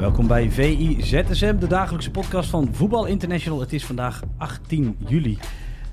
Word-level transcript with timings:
Welkom 0.00 0.26
bij 0.26 0.50
VI 0.50 1.02
ZSM, 1.02 1.58
de 1.58 1.66
dagelijkse 1.66 2.10
podcast 2.10 2.50
van 2.50 2.74
Voetbal 2.74 3.06
International. 3.06 3.60
Het 3.60 3.72
is 3.72 3.84
vandaag 3.86 4.22
18 4.38 4.96
juli 5.08 5.38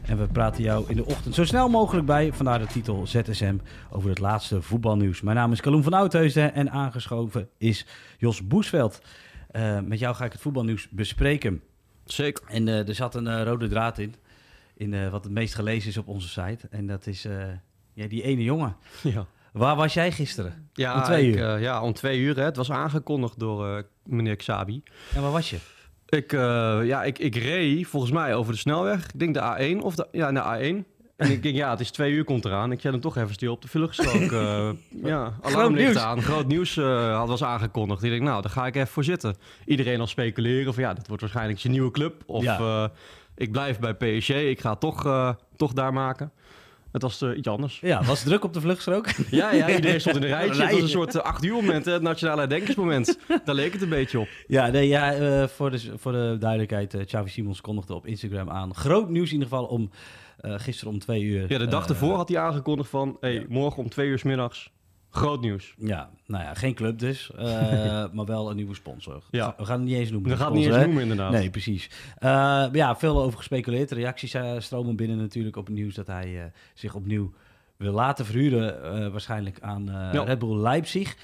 en 0.06 0.18
we 0.18 0.28
praten 0.28 0.64
jou 0.64 0.86
in 0.90 0.96
de 0.96 1.06
ochtend 1.06 1.36
zo 1.36 1.46
snel 1.46 1.70
mogelijk 1.70 2.06
bij. 2.06 2.34
Vandaar 2.34 2.60
de 2.60 2.66
titel 2.66 3.08
ZSM 3.08 3.58
over 3.92 4.10
het 4.10 4.20
laatste 4.20 4.62
voetbalnieuws. 4.62 5.22
Mijn 5.22 5.36
naam 5.36 5.52
is 5.52 5.62
Kaloen 5.62 5.84
van 5.84 5.94
Oudheusden 5.94 6.54
en 6.54 6.72
aangeschoven 6.72 7.50
is 7.58 7.86
Jos 8.18 8.48
Boesveld. 8.48 9.02
Uh, 9.52 9.80
met 9.80 10.00
jou 10.00 10.16
ga 10.16 10.26
ik 10.26 10.32
het 10.32 10.42
voetbalnieuws 10.42 10.90
bespreken. 10.90 11.62
Zeker. 12.06 12.44
En 12.48 12.68
uh, 12.68 12.88
er 12.88 12.96
zat 12.96 13.16
een 13.16 13.26
uh, 13.26 13.44
rode 13.44 13.68
draad 13.68 13.98
in, 13.98 14.16
in 14.74 15.10
wat 15.10 15.24
het 15.24 15.34
meest 15.34 15.56
gelezen 15.56 15.90
is 15.90 15.98
op 15.98 16.08
onze 16.08 16.28
site. 16.28 16.68
En 16.70 16.88
dat 16.88 17.08
is 17.08 17.28
ja, 17.94 18.08
die 18.08 18.24
ene 18.24 18.44
jongen. 18.44 18.76
Ja. 19.04 19.28
Waar 19.58 19.76
was 19.76 19.94
jij 19.94 20.12
gisteren? 20.12 20.70
Ja, 20.74 20.96
om 20.96 21.04
twee 21.04 21.28
ik, 21.28 21.36
uur. 21.36 21.56
uh, 21.56 21.62
ja, 21.62 21.82
om 21.82 21.94
twee 21.94 22.20
uur. 22.20 22.36
Hè. 22.36 22.44
Het 22.44 22.56
was 22.56 22.72
aangekondigd 22.72 23.40
door 23.40 23.68
uh, 23.68 23.78
meneer 24.04 24.36
Xabi. 24.36 24.84
En 25.16 25.22
waar 25.22 25.32
was 25.32 25.50
je? 25.50 25.58
Ik, 26.06 26.34
uh, 26.34 26.80
ja, 26.84 27.04
ik, 27.04 27.20
ik 27.20 27.36
reed 27.36 27.88
volgens 27.88 28.12
mij 28.12 28.36
over 28.36 28.54
de 28.54 28.60
snelweg. 28.60 29.04
Ik 29.04 29.20
denk 29.20 29.34
de 29.34 29.76
A1 29.78 29.84
of 29.84 29.96
de, 29.96 30.08
ja, 30.12 30.32
de 30.32 30.84
A1. 30.84 30.96
En 31.16 31.32
ik 31.32 31.44
denk, 31.44 31.56
ja, 31.56 31.70
het 31.70 31.80
is 31.80 31.92
twee 31.92 32.12
uur 32.12 32.24
komt 32.24 32.46
eraan. 32.46 32.72
Ik 32.72 32.82
zet 32.82 32.92
hem 32.92 33.02
toch 33.02 33.18
even 33.18 33.34
stil 33.34 33.52
op 33.54 33.62
de 33.62 33.68
vluchtstrook. 33.68 34.32
ja, 35.12 35.34
alarmlicht 35.42 35.98
aan. 35.98 36.22
Groot 36.22 36.48
nieuws 36.48 36.76
had 36.76 37.28
was 37.28 37.44
aangekondigd. 37.44 38.04
Ik 38.04 38.10
denk, 38.10 38.22
nou, 38.22 38.42
daar 38.42 38.52
ga 38.52 38.66
ik 38.66 38.76
even 38.76 38.88
voor 38.88 39.04
zitten. 39.04 39.36
Iedereen 39.66 40.00
al 40.00 40.08
speculeren 40.08 40.74
van, 40.74 40.84
ja, 40.84 40.94
dit 40.94 41.08
wordt 41.08 41.22
waarschijnlijk 41.22 41.60
je 41.60 41.70
nieuwe 41.70 41.92
club. 41.92 42.24
Of 42.26 42.44
ja. 42.44 42.92
ik 43.36 43.52
blijf 43.52 43.80
bij 43.80 43.94
PSG. 43.94 44.30
Ik 44.30 44.60
ga 44.60 44.70
het 44.70 44.80
toch, 44.80 45.36
toch 45.56 45.74
daar 45.74 45.94
maken. 45.94 46.32
Het 46.98 47.06
was 47.06 47.22
uh, 47.22 47.38
iets 47.38 47.48
anders. 47.48 47.80
Ja, 47.80 48.04
was 48.04 48.24
druk 48.24 48.44
op 48.44 48.54
de 48.54 48.62
vluchtstrook? 48.62 49.08
ja, 49.32 49.52
ja, 49.52 49.70
iedereen 49.76 50.00
stond 50.00 50.16
in 50.16 50.22
de 50.22 50.28
rijtje. 50.28 50.62
Het 50.62 50.72
was 50.72 50.82
een 50.82 50.90
soort 50.90 51.16
uh, 51.16 51.22
acht 51.22 51.44
uur 51.44 51.54
moment, 51.54 51.86
het 51.86 52.02
nationale 52.02 52.40
herdenkingsmoment. 52.40 53.18
Daar 53.46 53.56
leek 53.56 53.74
het 53.74 53.82
een 53.82 53.90
beetje 53.90 54.20
op. 54.20 54.28
Ja, 54.48 54.68
nee, 54.68 54.88
ja 54.88 55.20
uh, 55.20 55.48
voor, 55.48 55.72
de, 55.72 55.92
voor 55.96 56.12
de 56.12 56.36
duidelijkheid, 56.40 56.94
uh, 56.94 57.06
Xavi 57.06 57.30
Simons 57.30 57.62
kondigde 57.62 57.94
op 57.94 58.06
Instagram 58.06 58.50
aan. 58.50 58.76
Groot 58.76 59.10
nieuws 59.10 59.28
in 59.28 59.34
ieder 59.34 59.48
geval 59.48 59.66
om 59.66 59.90
gisteren 60.42 60.94
om 60.94 61.00
twee 61.00 61.22
uur. 61.22 61.46
Ja, 61.52 61.58
de 61.58 61.68
dag 61.68 61.90
ervoor 61.90 62.16
had 62.16 62.30
hij 62.30 62.40
aangekondigd 62.40 62.90
van, 62.90 63.18
hey, 63.20 63.34
ja. 63.34 63.44
morgen 63.48 63.84
om 63.84 63.90
twee 63.90 64.08
uur 64.08 64.20
s 64.20 64.24
middags 64.24 64.72
Groot 65.18 65.42
nieuws. 65.42 65.74
Ja, 65.78 66.10
nou 66.26 66.44
ja, 66.44 66.54
geen 66.54 66.74
club 66.74 67.00
dus, 67.00 67.32
uh, 67.40 67.42
maar 68.16 68.26
wel 68.26 68.50
een 68.50 68.56
nieuwe 68.56 68.76
sponsor. 68.76 69.24
Ja. 69.32 69.54
We 69.58 69.66
gaan 69.66 69.80
het 69.80 69.88
niet 69.88 69.98
eens 69.98 70.12
noemen. 70.12 70.32
We 70.32 70.38
gaan 70.38 70.46
het 70.46 70.56
niet 70.56 70.66
eens 70.68 70.84
noemen, 70.86 71.02
inderdaad. 71.02 71.32
Nee, 71.32 71.50
precies. 71.50 71.90
Uh, 72.20 72.66
ja, 72.72 72.96
veel 72.96 73.22
over 73.22 73.38
gespeculeerd. 73.38 73.92
Reacties 73.92 74.36
uh, 74.36 74.54
stromen 74.58 74.96
binnen 74.96 75.18
natuurlijk 75.18 75.56
op 75.56 75.66
het 75.66 75.76
nieuws 75.76 75.96
dat 75.96 76.08
hij 76.08 76.52
zich 76.74 76.96
opnieuw 76.96 77.34
wil 77.78 77.94
laten 77.94 78.26
verhuren, 78.26 79.12
waarschijnlijk 79.12 79.60
aan 79.62 79.86
ja. 79.86 80.24
Red 80.24 80.40
Bull 80.40 80.58
Leipzig. 80.58 81.16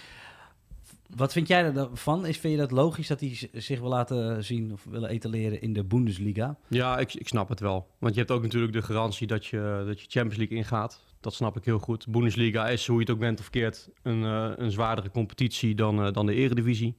Wat 1.15 1.31
vind 1.31 1.47
jij 1.47 1.73
ervan? 1.75 2.25
Is, 2.25 2.37
vind 2.37 2.53
je 2.53 2.59
dat 2.59 2.71
logisch 2.71 3.07
dat 3.07 3.19
hij 3.19 3.49
zich 3.53 3.79
wil 3.79 3.89
laten 3.89 4.43
zien 4.43 4.71
of 4.71 4.85
willen 4.89 5.09
etaleren 5.09 5.61
in 5.61 5.73
de 5.73 5.83
Bundesliga? 5.83 6.55
Ja, 6.67 6.97
ik, 6.97 7.13
ik 7.13 7.27
snap 7.27 7.49
het 7.49 7.59
wel. 7.59 7.87
Want 7.97 8.13
je 8.13 8.19
hebt 8.19 8.31
ook 8.31 8.41
natuurlijk 8.41 8.73
de 8.73 8.81
garantie 8.81 9.27
dat 9.27 9.45
je, 9.45 9.83
dat 9.85 10.01
je 10.01 10.05
Champions 10.09 10.37
League 10.37 10.57
ingaat. 10.57 10.99
Dat 11.23 11.33
snap 11.33 11.57
ik 11.57 11.65
heel 11.65 11.79
goed. 11.79 12.07
Bundesliga 12.07 12.67
is, 12.67 12.87
hoe 12.87 12.95
je 12.95 13.01
het 13.01 13.11
ook 13.11 13.19
bent 13.19 13.39
of 13.39 13.49
keert, 13.49 13.89
een, 14.01 14.21
uh, 14.21 14.51
een 14.55 14.71
zwaardere 14.71 15.11
competitie 15.11 15.75
dan, 15.75 16.05
uh, 16.05 16.13
dan 16.13 16.25
de 16.25 16.33
eredivisie. 16.33 16.95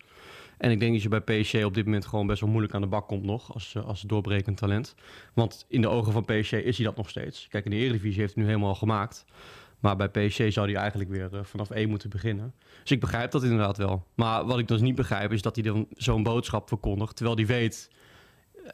En 0.58 0.70
ik 0.70 0.80
denk 0.80 0.92
dat 0.92 1.02
je 1.02 1.08
bij 1.08 1.20
PSG 1.20 1.64
op 1.64 1.74
dit 1.74 1.84
moment 1.84 2.06
gewoon 2.06 2.26
best 2.26 2.40
wel 2.40 2.50
moeilijk 2.50 2.74
aan 2.74 2.80
de 2.80 2.86
bak 2.86 3.08
komt 3.08 3.24
nog 3.24 3.54
als, 3.54 3.74
uh, 3.76 3.84
als 3.84 4.00
doorbrekend 4.00 4.56
talent. 4.56 4.94
Want 5.34 5.66
in 5.68 5.80
de 5.80 5.88
ogen 5.88 6.12
van 6.12 6.24
PSG 6.24 6.52
is 6.52 6.76
hij 6.76 6.86
dat 6.86 6.96
nog 6.96 7.10
steeds. 7.10 7.48
Kijk, 7.48 7.64
in 7.64 7.70
de 7.70 7.76
eredivisie 7.76 8.20
heeft 8.20 8.34
hij 8.34 8.42
nu 8.42 8.48
helemaal 8.48 8.74
gemaakt. 8.74 9.24
Maar 9.80 9.96
bij 9.96 10.08
PSG 10.08 10.52
zou 10.52 10.70
hij 10.70 10.80
eigenlijk 10.80 11.10
weer 11.10 11.30
vanaf 11.42 11.70
één 11.70 11.88
moeten 11.88 12.10
beginnen. 12.10 12.54
Dus 12.82 12.90
ik 12.90 13.00
begrijp 13.00 13.30
dat 13.30 13.42
inderdaad 13.42 13.76
wel. 13.76 14.06
Maar 14.14 14.44
wat 14.44 14.58
ik 14.58 14.68
dus 14.68 14.80
niet 14.80 14.94
begrijp 14.94 15.32
is 15.32 15.42
dat 15.42 15.54
hij 15.54 15.64
dan 15.64 15.86
zo'n 15.96 16.22
boodschap 16.22 16.68
verkondigt. 16.68 17.16
Terwijl 17.16 17.36
hij 17.36 17.46
weet, 17.46 17.90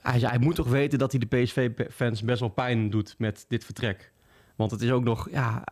hij, 0.02 0.18
hij 0.18 0.38
moet 0.38 0.54
toch 0.54 0.68
weten 0.68 0.98
dat 0.98 1.12
hij 1.12 1.20
de 1.20 1.36
PSV-fans 1.36 2.22
best 2.22 2.40
wel 2.40 2.48
pijn 2.48 2.90
doet 2.90 3.14
met 3.18 3.44
dit 3.48 3.64
vertrek. 3.64 4.12
Want 4.60 4.72
het 4.72 4.82
is 4.82 4.90
ook 4.90 5.04
nog, 5.04 5.30
ja, 5.30 5.64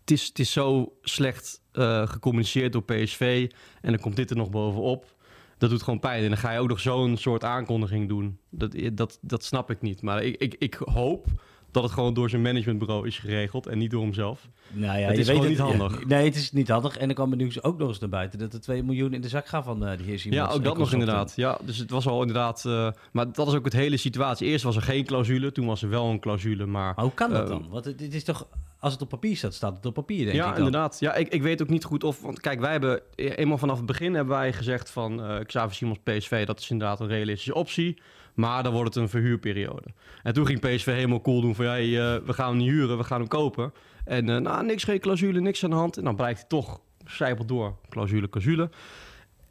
het 0.00 0.10
is, 0.10 0.26
het 0.26 0.38
is 0.38 0.52
zo 0.52 0.92
slecht 1.02 1.60
uh, 1.72 2.08
gecommuniceerd 2.08 2.72
door 2.72 2.82
PSV. 2.82 3.50
En 3.80 3.90
dan 3.92 4.00
komt 4.00 4.16
dit 4.16 4.30
er 4.30 4.36
nog 4.36 4.50
bovenop. 4.50 5.14
Dat 5.58 5.70
doet 5.70 5.82
gewoon 5.82 5.98
pijn. 5.98 6.22
En 6.22 6.28
dan 6.28 6.38
ga 6.38 6.52
je 6.52 6.58
ook 6.58 6.68
nog 6.68 6.80
zo'n 6.80 7.16
soort 7.16 7.44
aankondiging 7.44 8.08
doen. 8.08 8.38
Dat, 8.50 8.74
dat, 8.92 9.18
dat 9.20 9.44
snap 9.44 9.70
ik 9.70 9.80
niet. 9.80 10.02
Maar 10.02 10.22
ik, 10.22 10.36
ik, 10.36 10.54
ik 10.58 10.74
hoop 10.74 11.26
dat 11.72 11.82
het 11.82 11.92
gewoon 11.92 12.14
door 12.14 12.30
zijn 12.30 12.42
managementbureau 12.42 13.06
is 13.06 13.18
geregeld 13.18 13.66
en 13.66 13.78
niet 13.78 13.90
door 13.90 14.02
hemzelf. 14.02 14.48
Nou 14.72 14.98
ja, 14.98 15.06
het 15.06 15.14
je 15.14 15.20
is 15.20 15.26
weet 15.26 15.36
gewoon 15.36 15.50
het, 15.50 15.66
niet 15.66 15.78
handig. 15.78 16.00
Ja, 16.00 16.06
nee, 16.06 16.24
het 16.24 16.34
is 16.34 16.52
niet 16.52 16.68
handig. 16.68 16.96
En 16.96 17.08
er 17.08 17.14
kwam 17.14 17.30
het 17.30 17.38
nieuws 17.38 17.62
ook 17.62 17.78
nog 17.78 17.88
eens 17.88 17.98
naar 17.98 18.08
buiten 18.08 18.38
dat 18.38 18.52
er 18.52 18.60
2 18.60 18.82
miljoen 18.82 19.14
in 19.14 19.20
de 19.20 19.28
zak 19.28 19.46
gaat 19.46 19.64
van 19.64 19.88
uh, 19.88 19.96
die 19.96 20.06
heer 20.06 20.18
Simons. 20.18 20.42
Ja, 20.42 20.54
ook 20.54 20.64
dat 20.64 20.78
nog 20.78 20.92
inderdaad. 20.92 21.32
Ja, 21.36 21.58
dus 21.64 21.78
het 21.78 21.90
was 21.90 22.06
al 22.06 22.20
inderdaad... 22.20 22.64
Uh, 22.66 22.90
maar 23.12 23.32
dat 23.32 23.48
is 23.48 23.54
ook 23.54 23.64
het 23.64 23.72
hele 23.72 23.96
situatie. 23.96 24.46
Eerst 24.46 24.64
was 24.64 24.76
er 24.76 24.82
geen 24.82 25.04
clausule, 25.04 25.52
toen 25.52 25.66
was 25.66 25.82
er 25.82 25.88
wel 25.88 26.10
een 26.10 26.20
clausule, 26.20 26.66
maar... 26.66 26.92
Maar 26.94 27.04
hoe 27.04 27.14
kan 27.14 27.30
dat 27.30 27.42
uh, 27.42 27.48
dan? 27.48 27.66
Want 27.70 27.98
dit 27.98 28.14
is 28.14 28.24
toch... 28.24 28.46
Als 28.78 28.92
het 28.92 29.02
op 29.02 29.08
papier 29.08 29.36
staat, 29.36 29.54
staat 29.54 29.76
het 29.76 29.86
op 29.86 29.94
papier, 29.94 30.24
denk 30.24 30.36
ja, 30.36 30.44
ik 30.44 30.50
Ja, 30.50 30.56
inderdaad. 30.56 30.96
Ja, 31.00 31.14
ik, 31.14 31.28
ik 31.28 31.42
weet 31.42 31.62
ook 31.62 31.68
niet 31.68 31.84
goed 31.84 32.04
of... 32.04 32.20
Want 32.20 32.40
kijk, 32.40 32.60
wij 32.60 32.72
hebben... 32.72 33.00
Eenmaal 33.14 33.58
vanaf 33.58 33.76
het 33.76 33.86
begin 33.86 34.14
hebben 34.14 34.36
wij 34.36 34.52
gezegd 34.52 34.90
van... 34.90 35.22
Xavier 35.46 35.74
Simons 35.74 35.98
PSV, 36.02 36.46
dat 36.46 36.60
is 36.60 36.70
inderdaad 36.70 37.00
een 37.00 37.06
realistische 37.06 37.54
optie. 37.54 37.98
Maar 38.34 38.62
dan 38.62 38.72
wordt 38.72 38.94
het 38.94 39.02
een 39.02 39.08
verhuurperiode. 39.08 39.86
En 40.22 40.34
toen 40.34 40.46
ging 40.46 40.60
PSV 40.60 40.86
helemaal 40.86 41.20
cool 41.20 41.40
doen 41.40 41.54
van... 41.54 41.64
Ja, 41.64 41.78
uh, 41.78 42.26
we 42.26 42.32
gaan 42.32 42.48
hem 42.48 42.56
niet 42.56 42.68
huren, 42.68 42.98
we 42.98 43.04
gaan 43.04 43.20
hem 43.20 43.28
kopen. 43.28 43.72
En 44.04 44.28
uh, 44.28 44.36
nou, 44.36 44.64
niks, 44.64 44.84
geen 44.84 45.00
clausule, 45.00 45.40
niks 45.40 45.64
aan 45.64 45.70
de 45.70 45.76
hand. 45.76 45.96
En 45.96 46.04
dan 46.04 46.16
blijkt 46.16 46.38
hij 46.38 46.48
toch, 46.48 46.80
zijpelt 47.06 47.48
door, 47.48 47.76
clausule, 47.88 48.28
clausule. 48.28 48.70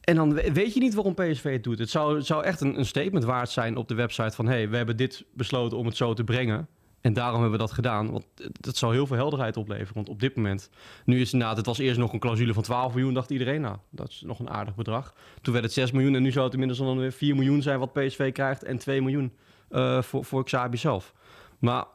En 0.02 0.16
dan 0.16 0.34
weet 0.34 0.74
je 0.74 0.80
niet 0.80 0.94
waarom 0.94 1.14
PSV 1.14 1.52
het 1.52 1.64
doet. 1.64 1.80
Het 1.80 1.90
zou, 1.90 2.22
zou 2.22 2.44
echt 2.44 2.62
een, 2.62 2.78
een 2.78 2.86
statement 2.86 3.24
waard 3.24 3.50
zijn 3.50 3.76
op 3.76 3.88
de 3.88 3.96
website 3.96 4.36
van... 4.36 4.48
hey, 4.48 4.70
we 4.70 4.78
hebben 4.78 4.98
dit 4.98 5.26
besloten 5.34 5.78
om 5.78 5.86
het 5.86 5.98
zo 5.98 6.14
te 6.14 6.24
brengen. 6.24 6.68
En 7.02 7.14
daarom 7.14 7.42
hebben 7.42 7.60
we 7.60 7.66
dat 7.66 7.72
gedaan. 7.72 8.12
Want 8.12 8.26
dat 8.52 8.78
zou 8.78 8.94
heel 8.94 9.08
veel 9.08 9.16
helderheid 9.16 9.58
opleveren. 9.58 9.94
Want 9.94 10.10
op 10.10 10.20
dit 10.20 10.36
moment... 10.36 10.70
Nu 11.06 11.16
is 11.16 11.24
het 11.24 11.34
inderdaad... 11.34 11.58
Het 11.58 11.66
was 11.66 11.78
eerst 11.78 12.00
nog 12.00 12.14
een 12.14 12.20
clausule 12.20 12.54
van 12.54 12.64
12 12.64 12.94
miljoen. 12.94 13.14
Dacht 13.14 13.30
iedereen, 13.30 13.62
nou, 13.62 13.78
dat 13.90 14.10
is 14.10 14.24
nog 14.26 14.40
een 14.40 14.50
aardig 14.50 14.76
bedrag. 14.76 15.14
Toen 15.42 15.54
werd 15.54 15.66
het 15.66 15.74
6 15.74 15.92
miljoen. 15.92 16.16
En 16.16 16.22
nu 16.22 16.32
zou 16.32 16.44
het 16.44 16.54
inmiddels 16.54 16.80
dan 16.80 16.98
weer 16.98 17.12
4 17.12 17.36
miljoen 17.36 17.62
zijn 17.62 17.80
wat 17.80 17.94
PSV 17.94 18.32
krijgt. 18.32 18.64
En 18.64 18.78
2 18.78 19.02
miljoen 19.02 19.34
uh, 19.70 20.02
voor, 20.02 20.26
voor 20.26 20.44
Xabi 20.44 20.78
zelf. 20.78 21.14
Maar 21.60 21.86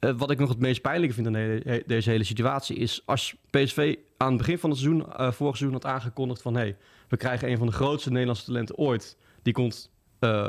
uh, 0.00 0.10
wat 0.16 0.30
ik 0.30 0.38
nog 0.38 0.48
het 0.48 0.58
meest 0.58 0.82
pijnlijke 0.82 1.14
vind 1.14 1.26
aan 1.26 1.32
de, 1.32 1.82
deze 1.86 2.10
hele 2.10 2.24
situatie... 2.24 2.76
is 2.76 3.02
als 3.04 3.36
PSV 3.50 3.96
aan 4.16 4.28
het 4.28 4.38
begin 4.38 4.58
van 4.58 4.70
het 4.70 4.78
seizoen... 4.78 5.00
Uh, 5.00 5.30
vorig 5.30 5.56
seizoen 5.56 5.80
had 5.82 5.92
aangekondigd 5.92 6.42
van... 6.42 6.54
hey, 6.54 6.76
we 7.08 7.16
krijgen 7.16 7.50
een 7.50 7.58
van 7.58 7.66
de 7.66 7.72
grootste 7.72 8.10
Nederlandse 8.10 8.44
talenten 8.44 8.76
ooit. 8.76 9.16
Die 9.42 9.52
komt 9.52 9.92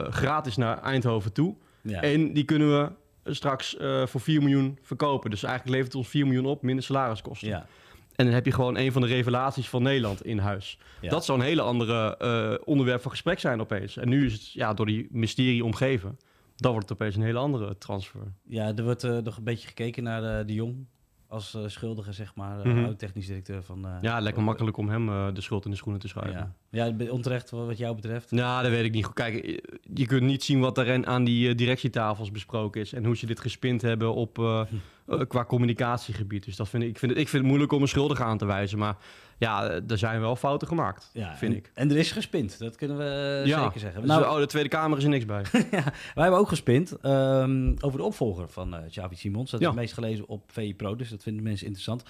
gratis 0.10 0.56
naar 0.56 0.82
Eindhoven 0.82 1.34
toe. 1.34 1.56
Ja. 1.82 2.02
En 2.02 2.34
die 2.34 2.44
kunnen 2.44 2.80
we 2.80 2.92
straks 3.26 3.76
uh, 3.80 4.06
voor 4.06 4.22
4 4.22 4.42
miljoen 4.42 4.78
verkopen. 4.82 5.30
Dus 5.30 5.44
eigenlijk 5.44 5.76
levert 5.76 5.94
het 5.94 6.02
ons 6.02 6.12
4 6.12 6.26
miljoen 6.26 6.46
op, 6.46 6.62
minder 6.62 6.84
salariskosten. 6.84 7.48
Ja. 7.48 7.66
En 8.16 8.26
dan 8.26 8.34
heb 8.34 8.46
je 8.46 8.52
gewoon 8.52 8.78
een 8.78 8.92
van 8.92 9.02
de 9.02 9.08
revelaties 9.08 9.70
van 9.70 9.84
Nederland 9.84 10.26
in 10.26 10.38
huis. 10.38 10.78
Ja. 11.02 11.10
Dat 11.10 11.26
zou 11.26 11.40
een 11.40 11.46
hele 11.46 11.62
andere 11.62 12.20
uh, 12.22 12.68
onderwerp 12.68 13.02
van 13.02 13.12
gesprek 13.12 13.40
zijn 13.40 13.62
opeens. 13.62 13.98
En 13.98 14.10
nu 14.10 14.26
is 14.26 14.34
het 14.34 14.52
ja, 14.52 14.74
door 14.74 14.86
die 14.86 15.08
mysterie 15.12 15.64
omgeven. 15.64 16.18
Dan 16.56 16.72
wordt 16.72 16.90
het 16.90 17.00
opeens 17.00 17.16
een 17.16 17.22
hele 17.22 17.40
andere 17.40 17.78
transfer. 17.78 18.22
Ja, 18.44 18.76
er 18.76 18.84
wordt 18.84 19.04
uh, 19.04 19.18
nog 19.18 19.38
een 19.38 19.44
beetje 19.44 19.68
gekeken 19.68 20.04
naar 20.04 20.22
de, 20.22 20.44
de 20.46 20.54
Jong 20.54 20.88
als 21.28 21.56
uh, 21.56 21.62
schuldige, 21.68 22.12
zeg 22.12 22.36
maar, 22.36 22.68
mm 22.68 22.76
-hmm. 22.76 22.86
oud-technisch 22.86 23.28
directeur 23.28 23.64
van... 23.64 23.86
Uh, 23.86 23.92
ja, 24.02 24.20
lekker 24.20 24.44
makkelijk 24.44 24.78
om 24.78 24.90
hem 24.90 25.34
de 25.34 25.42
schuld 25.42 25.66
in 25.66 25.72
de 25.72 25.78
schoenen 25.78 26.02
te 26.02 26.08
schuiven. 26.08 26.56
Ja, 26.70 26.86
ja 26.86 27.10
onterecht 27.10 27.50
wat 27.50 27.78
jou 27.78 27.96
betreft? 27.96 28.30
Ja, 28.30 28.62
dat 28.62 28.72
weet 28.72 28.86
ik 28.86 28.92
niet 28.92 29.06
goed. 29.06 29.14
Kijk, 29.14 29.62
je 29.94 30.06
kunt 30.06 30.24
niet 30.24 30.44
zien 30.44 30.60
wat 30.60 30.78
er 30.78 31.06
aan 31.06 31.24
die 31.24 31.56
directietafels 31.56 32.32
besproken 32.32 32.82
is... 32.82 32.94
en 32.94 33.06
hoe 33.06 33.18
ze 33.18 33.26
dit 33.26 33.40
gespind 33.40 33.82
hebben 33.82 34.14
op, 34.14 34.38
qua 35.28 35.46
communicatiegebied. 35.46 36.46
Dus 36.46 36.56
dat 36.56 36.70
vind 36.70 36.84
ik, 36.84 36.90
ik, 36.90 37.00
vind 37.00 37.12
het, 37.12 37.22
ik 37.22 37.28
vind 37.28 37.42
het 37.42 37.52
moeilijk 37.52 37.72
om 37.72 37.82
een 37.82 37.88
schuldige 37.88 38.24
aan 38.24 38.38
te 38.38 38.46
wijzen, 38.46 38.78
maar... 38.78 38.98
Ja, 39.38 39.70
er 39.88 39.98
zijn 39.98 40.20
wel 40.20 40.36
fouten 40.36 40.68
gemaakt, 40.68 41.10
ja, 41.14 41.36
vind 41.36 41.52
en, 41.52 41.58
ik. 41.58 41.72
En 41.74 41.92
er 41.92 41.98
is 41.98 42.12
gespind, 42.12 42.60
dat 42.60 42.76
kunnen 42.76 42.98
we 42.98 43.42
ja, 43.46 43.64
zeker 43.64 43.80
zeggen. 43.80 44.02
Dus, 44.02 44.10
nou, 44.10 44.26
oh, 44.26 44.38
de 44.38 44.46
Tweede 44.46 44.70
Kamer 44.70 44.98
is 44.98 45.04
er 45.04 45.10
niks 45.10 45.26
bij. 45.26 45.46
ja, 45.72 45.84
wij 46.14 46.24
hebben 46.24 46.40
ook 46.40 46.48
gespind 46.48 46.98
um, 47.06 47.76
over 47.80 47.98
de 48.00 48.06
opvolger 48.06 48.50
van 48.50 48.74
uh, 48.74 48.80
Xavi 48.90 49.16
Simons. 49.16 49.52
Dat 49.52 49.60
ja. 49.60 49.66
is 49.66 49.74
het 49.74 49.82
meest 49.82 49.94
gelezen 49.94 50.28
op 50.28 50.52
VI 50.52 50.76
Pro, 50.76 50.96
dus 50.96 51.10
dat 51.10 51.24
vinden 51.24 51.44
mensen 51.44 51.66
interessant. 51.66 52.04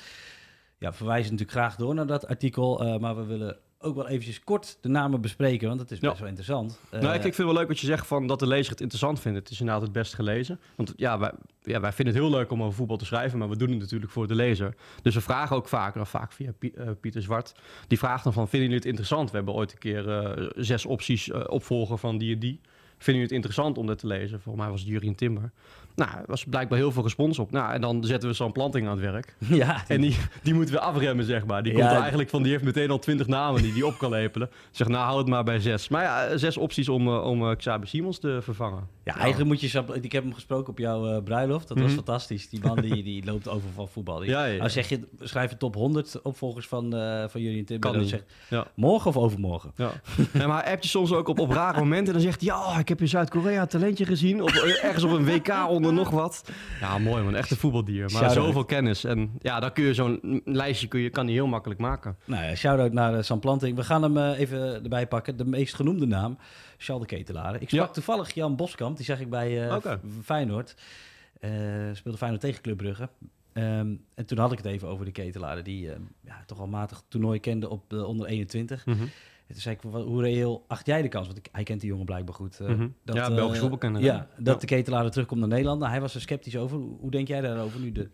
Ja, 0.78 0.94
verwijzen 0.94 1.32
natuurlijk 1.32 1.58
graag 1.58 1.76
door 1.76 1.96
naar 1.96 2.08
dat 2.08 2.28
artikel, 2.28 2.86
uh, 2.86 2.98
maar 2.98 3.16
we 3.16 3.26
willen 3.26 3.58
ook 3.86 3.96
wel 3.96 4.08
eventjes 4.08 4.44
kort 4.44 4.78
de 4.82 4.90
namen 4.90 5.22
bespreken, 5.22 5.68
want 5.68 5.80
dat 5.80 5.92
is 5.92 6.00
Ja. 6.00 6.08
best 6.08 6.20
wel 6.20 6.28
interessant. 6.30 6.80
Eh, 6.90 7.00
nou, 7.02 7.12
ik, 7.12 7.16
ik 7.16 7.22
vind 7.22 7.36
het 7.38 7.46
wel 7.46 7.54
leuk 7.54 7.68
wat 7.68 7.80
je 7.80 7.86
zegt 7.86 8.08
van 8.08 8.28
dat 8.28 8.40
de 8.40 8.48
lezer 8.48 8.72
het 8.72 8.82
interessant 8.82 9.20
vindt. 9.20 9.38
Het 9.38 9.50
is 9.50 9.60
inderdaad 9.60 9.84
het 9.84 9.92
best 9.92 10.14
gelezen. 10.14 10.60
Want 10.76 10.94
ja 10.96 11.20
wij, 11.20 11.32
ja, 11.64 11.80
wij 11.80 11.92
vinden 11.92 12.14
het 12.16 12.24
heel 12.24 12.34
leuk 12.34 12.52
om 12.52 12.62
over 12.64 12.74
voetbal 12.76 12.98
te 12.98 13.06
schrijven, 13.06 13.40
maar 13.40 13.50
we 13.50 13.58
doen 13.58 13.70
het 13.70 13.80
natuurlijk 13.80 14.12
voor 14.12 14.28
de 14.28 14.36
lezer. 14.36 14.76
Dus 15.02 15.16
we 15.16 15.22
vragen 15.22 15.56
ook 15.56 15.68
vaker, 15.68 16.06
vaak 16.06 16.32
via 16.32 16.52
eh, 16.60 16.88
Pieter 17.02 17.22
Zwart, 17.22 17.56
die 17.88 17.98
vraagt 17.98 18.24
dan 18.24 18.34
van, 18.34 18.44
vinden 18.50 18.70
jullie 18.70 18.76
het 18.76 18.86
interessant? 18.86 19.30
We 19.32 19.36
hebben 19.36 19.54
ooit 19.54 19.72
een 19.72 19.78
keer 19.78 20.10
eh, 20.10 20.50
zes 20.56 20.86
opties 20.86 21.30
eh, 21.32 21.42
opvolgen 21.48 22.00
van 22.00 22.18
die 22.18 22.34
en 22.34 22.40
die. 22.40 22.60
Vinden 22.98 23.22
jullie 23.22 23.22
het 23.22 23.32
interessant 23.32 23.78
om 23.78 23.88
dit 23.88 23.98
te 24.00 24.08
lezen? 24.08 24.42
Volgens 24.42 24.64
mij 24.64 24.72
was 24.74 24.82
het 24.82 24.90
Jurien 24.90 25.16
Timber. 25.16 25.52
Nou, 25.96 26.12
er 26.12 26.24
was 26.26 26.44
blijkbaar 26.44 26.78
heel 26.78 26.92
veel 26.92 27.04
respons 27.04 27.40
op. 27.40 27.52
Nou, 27.52 27.74
en 27.74 27.82
dan 27.82 28.04
zetten 28.04 28.30
we 28.30 28.36
zo'n 28.36 28.52
planting 28.52 28.88
aan 28.88 28.92
het 29.02 29.12
werk. 29.12 29.36
ja, 29.50 29.84
En 29.88 30.02
die, 30.02 30.18
die 30.44 30.54
moeten 30.54 30.74
we 30.74 30.80
afremmen, 30.80 31.26
zeg 31.26 31.46
maar. 31.46 31.64
Die 31.64 31.74
komt 31.74 31.86
eigenlijk 31.86 32.30
van, 32.30 32.44
die 32.44 32.52
heeft 32.52 32.64
meteen 32.64 32.90
al 32.90 33.00
twintig 33.00 33.28
namen 33.28 33.62
die 33.62 33.74
die 33.74 33.86
op 33.86 33.98
kan 33.98 34.10
lepelen. 34.10 34.50
Zeg, 34.72 34.88
nou, 34.88 35.06
hou 35.06 35.18
het 35.18 35.28
maar 35.28 35.44
bij 35.44 35.60
zes. 35.60 35.88
Maar 35.90 36.04
ja, 36.04 36.38
zes 36.38 36.58
opties 36.58 36.90
om, 36.90 37.08
eh, 37.08 37.24
om 37.26 37.50
eh, 37.50 37.56
Xabi 37.56 37.88
Simons 37.88 38.20
te 38.20 38.40
vervangen. 38.42 38.88
ja, 39.04 39.16
eigenlijk 39.18 39.50
moet 39.50 39.62
je... 39.62 39.84
Ik 40.02 40.12
heb 40.12 40.24
hem 40.24 40.34
gesproken 40.34 40.70
op 40.70 40.78
jouw 40.78 41.08
eh, 41.08 41.24
bruiloft. 41.24 41.68
Dat 41.68 41.78
was 41.78 41.86
Mhm. 41.86 41.96
fantastisch. 41.96 42.50
Die 42.50 42.60
man 42.64 42.76
die, 42.82 43.04
die 43.04 43.26
loopt 43.26 43.48
over 43.48 43.70
van 43.76 43.88
voetbal. 43.88 44.20
Die, 44.20 44.30
Ja, 44.30 44.46
ja. 44.46 44.58
Nou 44.58 44.70
zeg 44.70 44.90
je, 44.90 45.00
schrijf 45.20 45.50
je 45.52 45.58
top 45.58 45.76
100 45.76 46.20
opvolgers 46.24 46.68
van, 46.68 46.96
eh 46.96 47.24
van 47.28 47.42
jullie 47.42 47.58
in 47.58 47.66
Timber. 47.66 47.92
Kan 47.92 48.00
Dan 48.10 48.20
Ja. 48.50 48.66
morgen 48.76 49.10
of 49.10 49.18
overmorgen? 49.18 49.72
Ja. 49.76 49.92
maar 50.48 50.66
hebt 50.68 50.84
je 50.84 50.90
soms 50.90 51.12
ook 51.14 51.28
op, 51.28 51.40
op 51.40 51.50
rare 51.52 51.80
momenten. 51.80 52.14
Dan 52.14 52.22
zegt 52.22 52.42
hij, 52.42 52.50
ja, 52.56 52.80
ik 52.80 52.88
heb 52.90 53.02
in 53.02 53.08
Zuid-Korea 53.08 53.62
een 53.62 53.68
talentje 53.68 54.06
gezien. 54.06 54.42
Of 54.44 54.56
eh, 54.64 54.84
ergens 54.84 55.04
op 55.04 55.12
een 55.12 55.26
WK 55.26 55.68
onder 55.70 55.85
nog 55.94 56.10
wat. 56.10 56.50
Ja, 56.80 56.98
mooi 56.98 57.24
man. 57.24 57.36
Echt 57.36 57.52
een 57.52 57.58
voetbaldier. 57.58 58.12
Maar 58.12 58.32
zoveel 58.32 58.66
kennis. 58.66 59.04
En 59.04 59.32
ja, 59.42 59.60
dan 59.60 59.74
kun 59.74 59.84
je 59.84 59.94
zo'n 59.94 60.42
lijstje 60.46 60.88
kun 60.88 61.00
je, 61.00 61.10
kan 61.10 61.26
hij 61.26 61.34
heel 61.34 61.48
makkelijk 61.48 61.80
maken. 61.80 62.18
Nou 62.26 62.44
ja, 62.44 62.56
shout-out 62.56 62.94
naar 62.94 63.14
eh, 63.16 63.22
Sam 63.24 63.40
Planting. 63.40 63.76
We 63.76 63.84
gaan 63.84 64.04
hem 64.04 64.18
eh, 64.18 64.40
even 64.40 64.84
erbij 64.84 65.08
pakken. 65.08 65.38
De 65.38 65.46
meest 65.46 65.74
genoemde 65.74 66.06
naam, 66.06 66.38
Charles 66.78 67.08
de 67.08 67.16
Ketelaar. 67.16 67.56
Ik 67.62 67.70
sprak 67.70 67.88
Ja. 67.88 67.94
toevallig 67.94 68.34
Jan 68.34 68.56
Boskamp. 68.56 68.96
Die 68.98 69.06
zag 69.06 69.20
ik 69.20 69.30
bij. 69.30 69.70
F- 69.82 69.98
Feyenoord. 70.24 70.76
Eh, 71.40 71.52
speelde 71.94 72.18
Feyenoord 72.18 72.42
tegen 72.44 72.62
Club 72.62 72.78
Brugge. 72.78 73.10
Ehm, 73.54 73.94
en 74.16 74.26
toen 74.26 74.38
had 74.38 74.52
ik 74.52 74.58
het 74.58 74.68
even 74.68 74.88
over 74.88 75.06
de 75.06 75.12
Ketelaren. 75.12 75.64
Die 75.64 75.92
eh, 75.92 75.96
ja, 76.26 76.44
toch 76.46 76.60
al 76.60 76.68
matig 76.68 77.04
toernooi 77.08 77.40
kende 77.40 77.70
op 77.70 77.90
de 77.90 78.06
onder 78.06 78.28
21. 78.28 78.86
Mhm. 78.86 78.98
En 79.02 79.10
toen 79.48 79.62
zei 79.62 79.76
ik, 79.76 79.82
"Wat- 79.82 80.06
hoe 80.06 80.22
reëel 80.22 80.64
acht 80.68 80.86
jij 80.86 81.02
de 81.02 81.08
kans? 81.08 81.26
Want 81.26 81.38
ik, 81.38 81.48
hij 81.52 81.64
kent 81.64 81.80
die 81.82 81.90
jongen 81.90 82.06
blijkbaar 82.06 82.36
goed. 82.36 82.60
eh, 82.60 82.68
Mhm. 82.68 82.88
dat, 83.04 83.16
Ja, 83.16 83.30
eh, 83.30 83.36
Belgisch 83.36 83.60
voetbalkenner, 83.60 84.02
hè? 84.02 84.08
Ja, 84.08 84.28
dat 84.38 84.54
Ja. 84.54 84.60
de 84.60 84.66
Ketelaar 84.66 85.12
terugkomt 85.12 85.40
naar 85.40 85.50
Nederland. 85.50 85.80
Nou, 85.80 85.92
hij 85.92 86.02
was 86.02 86.16
er 86.16 86.22
sceptisch 86.22 86.58
over. 86.58 86.78
Hoe, 86.78 87.12
denk 87.12 87.28
jij 87.28 87.42
daarover 87.42 87.80
nu? 87.80 87.92
De, 87.92 88.10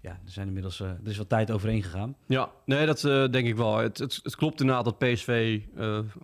ja, 0.00 0.10
er 0.10 0.30
zijn 0.30 0.46
inmiddels 0.46 0.80
eh, 0.80 0.88
er 0.88 0.98
is 1.10 1.16
wat 1.16 1.28
tijd 1.28 1.50
overheen 1.50 1.82
gegaan. 1.82 2.16
Ja, 2.26 2.50
nee, 2.64 2.86
dat 2.86 3.00
denk 3.32 3.46
ik 3.46 3.56
wel. 3.56 3.76
Het, 3.76 3.98
het, 3.98 4.20
het 4.22 4.36
klopt 4.36 4.60
inderdaad 4.60 4.84
dat 4.84 4.98
PSV 4.98 5.60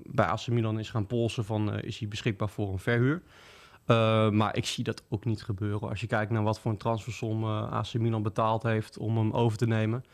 bij 0.05 0.27
AC 0.27 0.47
Milan 0.47 0.79
is 0.79 0.91
gaan 0.91 1.07
polsen 1.07 1.45
van 1.45 1.81
is 1.81 1.99
hij 1.99 2.09
beschikbaar 2.09 2.49
voor 2.49 2.73
een 2.73 2.79
verhuur. 2.79 3.23
Maar 4.33 4.57
ik 4.57 4.65
zie 4.67 4.85
dat 4.85 5.03
ook 5.09 5.25
niet 5.25 5.43
gebeuren. 5.43 5.89
Als 5.89 6.01
je 6.01 6.07
kijkt 6.07 6.31
naar 6.33 6.43
wat 6.43 6.61
voor 6.61 6.71
een 6.71 6.77
transfersom 6.77 7.45
AC 7.45 7.95
Milan 7.95 8.23
betaald 8.23 8.63
heeft 8.63 8.99
om 8.99 9.17
hem 9.19 9.33
over 9.33 9.59
te 9.59 9.67
nemen. 9.67 10.05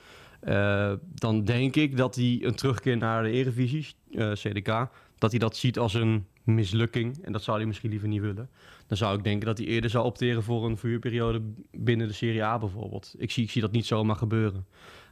Eh, 0.41 0.93
dan 1.15 1.45
denk 1.45 1.77
ik 1.77 1.97
dat 1.97 2.15
hij 2.15 2.39
een 2.43 2.55
terugkeer 2.55 2.97
naar 2.97 3.23
de 3.23 3.31
Eredivisie, 3.31 3.87
eh, 4.13 4.33
CDK, 4.33 4.89
dat 5.19 5.31
hij 5.31 5.39
dat 5.39 5.57
ziet 5.57 5.79
als 5.79 5.95
een 5.95 6.27
mislukking. 6.43 7.25
En 7.25 7.33
dat 7.33 7.43
zou 7.43 7.57
hij 7.57 7.67
misschien 7.67 7.91
liever 7.91 8.09
niet 8.09 8.21
willen. 8.21 8.51
Dan 8.87 8.97
zou 8.97 9.19
ik 9.19 9.25
denken 9.25 9.47
dat 9.47 9.59
hij 9.59 9.67
eerder 9.67 9.91
zou 9.91 10.05
opteren 10.05 10.43
voor 10.43 10.67
een 10.67 10.77
verhuurperiode 10.77 11.43
binnen 11.71 12.09
de 12.09 12.13
Serie 12.13 12.45
A 12.45 12.59
bijvoorbeeld. 12.59 13.15
Ik 13.19 13.31
zie, 13.31 13.45
ik 13.45 13.51
zie 13.51 13.61
dat 13.61 13.73
niet 13.73 13.87
zomaar 13.87 14.17
gebeuren. 14.17 14.67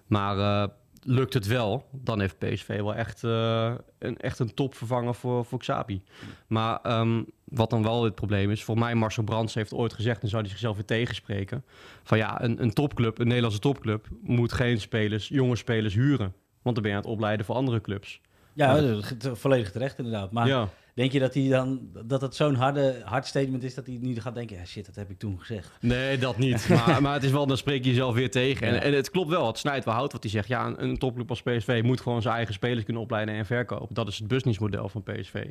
Maar 0.07 0.39
eh, 0.39 0.69
lukt 1.03 1.35
het 1.35 1.47
wel, 1.47 1.89
dan 1.93 2.21
heeft 2.21 2.39
PSV 2.39 2.77
wel 2.77 2.95
echt, 2.95 3.25
eh, 3.25 3.75
een, 3.99 4.17
echt 4.17 4.39
een 4.39 4.55
topvervanger 4.55 5.15
voor, 5.15 5.45
voor 5.45 5.59
Xabi. 5.59 6.03
Maar 6.47 6.81
ehm, 6.83 7.23
wat 7.45 7.71
dan 7.71 7.83
wel 7.83 8.05
het 8.05 8.15
probleem 8.15 8.51
is, 8.51 8.65
voor 8.65 8.79
mij 8.79 8.95
Marcel 8.95 9.23
Brands 9.23 9.55
heeft 9.55 9.75
ooit 9.75 9.93
gezegd, 9.93 10.23
en 10.23 10.29
zou 10.29 10.43
hij 10.43 10.51
zichzelf 10.51 10.77
weer 10.77 10.85
tegenspreken, 10.85 11.65
van 12.03 12.19
ja, 12.19 12.43
een, 12.43 12.63
een 12.63 12.73
topclub, 12.73 13.19
een 13.19 13.27
Nederlandse 13.27 13.61
topclub, 13.61 14.09
moet 14.23 14.53
geen 14.53 14.81
spelers, 14.81 15.29
jonge 15.29 15.57
spelers 15.57 15.95
huren. 15.95 16.35
Want 16.63 16.75
dan 16.75 16.83
ben 16.83 16.91
je 16.91 16.97
aan 16.99 17.03
het 17.03 17.13
opleiden 17.13 17.47
voor 17.47 17.55
andere 17.55 17.81
clubs. 17.81 18.21
Ja, 18.53 19.01
volledig 19.33 19.71
terecht 19.71 19.99
inderdaad. 19.99 20.33
Maar 20.33 20.47
ja. 20.47 20.69
Denk 20.99 21.13
je 21.13 21.19
dat 21.19 21.35
hij 21.35 21.49
dan 21.49 21.81
dat 22.05 22.21
het 22.21 22.35
zo'n 22.35 22.55
harde 22.55 23.03
hard 23.05 23.27
statement 23.27 23.63
is 23.63 23.75
dat 23.75 23.87
hij 23.87 23.99
niet 24.01 24.21
gaat 24.21 24.35
denken, 24.35 24.57
ja 24.57 24.65
shit, 24.65 24.87
dat 24.87 24.95
heb 24.95 25.11
ik 25.11 25.19
toen 25.19 25.39
gezegd. 25.39 25.71
Nee, 25.81 26.19
dat 26.19 26.39
niet. 26.39 26.69
Maar, 26.87 27.03
maar 27.03 27.13
het 27.15 27.23
is 27.25 27.31
wel, 27.31 27.47
dan 27.47 27.57
spreek 27.57 27.85
je 27.85 27.91
jezelf 27.91 28.15
weer 28.15 28.31
tegen. 28.31 28.67
En, 28.67 28.75
Ja. 28.75 28.81
en 28.81 28.93
het 28.93 29.11
klopt 29.11 29.29
wel, 29.31 29.47
het 29.47 29.59
snijdt 29.59 29.85
wel 29.85 29.95
hout 29.95 30.13
wat 30.13 30.23
hij 30.23 30.31
zegt. 30.33 30.49
Ja, 30.49 30.67
een, 30.67 30.83
een 30.83 30.99
topclub 30.99 31.31
als 31.31 31.43
PSV 31.43 31.81
moet 31.85 32.01
gewoon 32.01 32.23
zijn 32.23 32.35
eigen 32.35 32.55
spelers 32.55 32.85
kunnen 32.85 33.03
opleiden 33.03 33.35
en 33.35 33.47
verkopen. 33.47 33.95
Dat 33.95 34.09
is 34.09 34.19
het 34.19 34.29
businessmodel 34.29 34.89
van 34.89 35.03
PSV. 35.03 35.47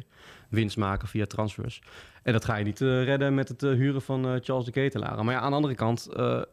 Winst 0.49 0.77
maken 0.77 1.07
via 1.07 1.25
transfers. 1.25 1.81
En 2.23 2.33
dat 2.33 2.45
ga 2.45 2.55
je 2.55 2.63
niet 2.63 2.81
eh, 2.81 3.03
redden 3.03 3.33
met 3.33 3.47
het 3.47 3.63
eh, 3.63 3.69
huren 3.69 4.01
van 4.01 4.25
eh, 4.27 4.33
Charles 4.41 4.65
de 4.65 4.71
Ketelaar. 4.71 5.25
Maar 5.25 5.33
ja, 5.33 5.39
aan 5.39 5.49
de 5.49 5.55
andere 5.55 5.75
kant, 5.75 6.09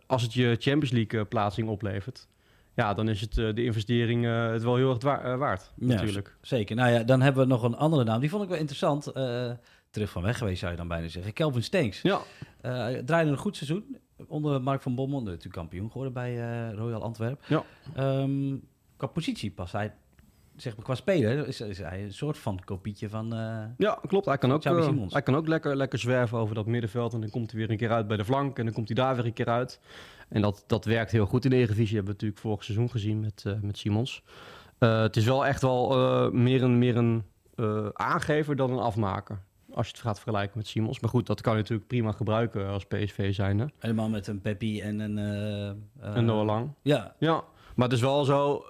als 0.07 0.23
het 0.23 0.33
je 0.33 0.57
Champions 0.59 0.91
League 0.91 1.25
plaatsing 1.25 1.69
oplevert... 1.69 2.27
Ja, 2.75 2.95
dan 2.95 3.09
is 3.09 3.21
het, 3.21 3.39
eh, 3.39 3.55
de 3.55 3.65
investering 3.65 4.27
eh, 4.27 4.51
het 4.51 4.63
wel 4.63 4.77
heel 4.77 4.91
erg 4.91 5.23
eh, 5.23 5.37
waard, 5.37 5.73
Ja, 5.77 5.87
natuurlijk. 5.87 6.37
Zeker. 6.41 6.77
Nou 6.77 6.91
ja, 6.91 7.03
dan 7.03 7.21
hebben 7.21 7.43
we 7.43 7.49
nog 7.49 7.63
een 7.63 7.77
andere 7.77 8.05
naam. 8.05 8.21
Die 8.21 8.31
vond 8.31 8.43
ik 8.43 8.49
wel 8.49 8.59
interessant. 8.59 9.13
terug 9.91 10.11
van 10.11 10.23
weg 10.23 10.39
geweest 10.39 10.59
zou 10.59 10.71
je 10.71 10.77
dan 10.77 10.89
bijna 10.89 11.09
zeggen. 11.09 11.33
Kelvin 11.33 11.63
Stenks. 11.63 12.03
Ja, 12.03 12.21
draaide 13.05 13.31
een 13.31 13.37
goed 13.37 13.57
seizoen. 13.57 13.97
Onder 14.27 14.63
Mark 14.63 14.83
van 14.83 14.95
Bommel. 14.95 15.23
Natuurlijk 15.23 15.55
kampioen 15.55 15.91
geworden 15.91 16.13
bij 16.13 16.37
Royal 16.73 17.03
Antwerp. 17.03 17.43
Ja. 17.47 17.65
Ehm, 17.95 18.57
qua 18.97 19.07
positie 19.07 19.51
past 19.51 19.73
hij, 19.73 19.95
zeg 20.57 20.77
maar 20.77 20.85
qua 20.85 20.95
speler, 20.95 21.47
is, 21.49 21.61
is 21.61 21.79
hij 21.79 22.03
een 22.03 22.13
soort 22.13 22.39
van 22.39 22.61
kopietje 22.65 23.09
van... 23.09 23.35
eh, 23.35 23.63
Ja, 23.79 23.99
klopt. 24.07 24.27
Hij 24.27 24.39
kan 24.39 24.53
ook, 24.53 24.65
eh, 24.65 24.73
hij 25.13 25.23
kan 25.23 25.35
ook 25.37 25.49
lekker, 25.49 25.77
lekker 25.77 25.99
zwerven 25.99 26.39
over 26.39 26.55
dat 26.55 26.67
middenveld. 26.67 27.13
En 27.15 27.21
dan 27.21 27.31
komt 27.31 27.51
hij 27.51 27.61
weer 27.61 27.71
een 27.71 27.77
keer 27.77 27.91
uit 27.93 28.07
bij 28.07 28.17
de 28.17 28.25
flank. 28.25 28.59
En 28.59 28.65
dan 28.65 28.75
komt 28.75 28.87
hij 28.89 28.97
daar 28.97 29.17
weer 29.17 29.25
een 29.25 29.33
keer 29.33 29.49
uit. 29.49 29.81
En 30.29 30.41
dat, 30.43 30.65
dat 30.67 30.85
werkt 30.85 31.11
heel 31.13 31.27
goed 31.27 31.45
in 31.45 31.51
de 31.51 31.57
Eredivisie. 31.57 31.97
Hebben 31.97 32.05
we 32.15 32.21
natuurlijk 32.21 32.41
vorig 32.41 32.65
seizoen 32.65 32.91
gezien 32.91 33.21
met, 33.21 33.43
eh, 33.47 33.53
met 33.63 33.79
Simons. 33.79 34.23
Het 34.79 35.17
is 35.17 35.25
wel 35.25 35.47
echt 35.47 35.63
wel 35.63 36.31
meer 36.33 36.63
een, 36.63 36.79
meer 36.79 36.97
een 36.97 37.25
aangever 37.93 38.57
dan 38.57 38.71
een 38.71 38.79
afmaker. 38.79 39.43
Als 39.73 39.87
je 39.87 39.93
het 39.93 40.03
gaat 40.03 40.21
vergelijken 40.21 40.59
met 40.59 40.67
Simons. 40.67 41.01
Maar 41.01 41.11
goed, 41.11 41.27
dat 41.27 41.41
kan 41.41 41.53
je 41.53 41.59
natuurlijk 41.61 41.89
prima 41.89 42.13
gebruiken 42.13 42.67
als 42.69 42.85
PSV 42.87 43.35
zijnde. 43.35 43.71
helemaal 43.79 44.09
met 44.09 44.27
een 44.27 44.41
Peppi 44.41 44.81
en 44.81 45.01
een... 45.01 45.19
eh, 45.19 45.69
eh, 45.69 46.17
en 46.17 46.25
Noah 46.25 46.45
Lang. 46.47 46.71
Ja, 46.83 47.15
Ja, 47.19 47.45
maar 47.75 47.87
het 47.89 47.97
is 47.97 48.01
wel 48.03 48.25
zo. 48.25 48.65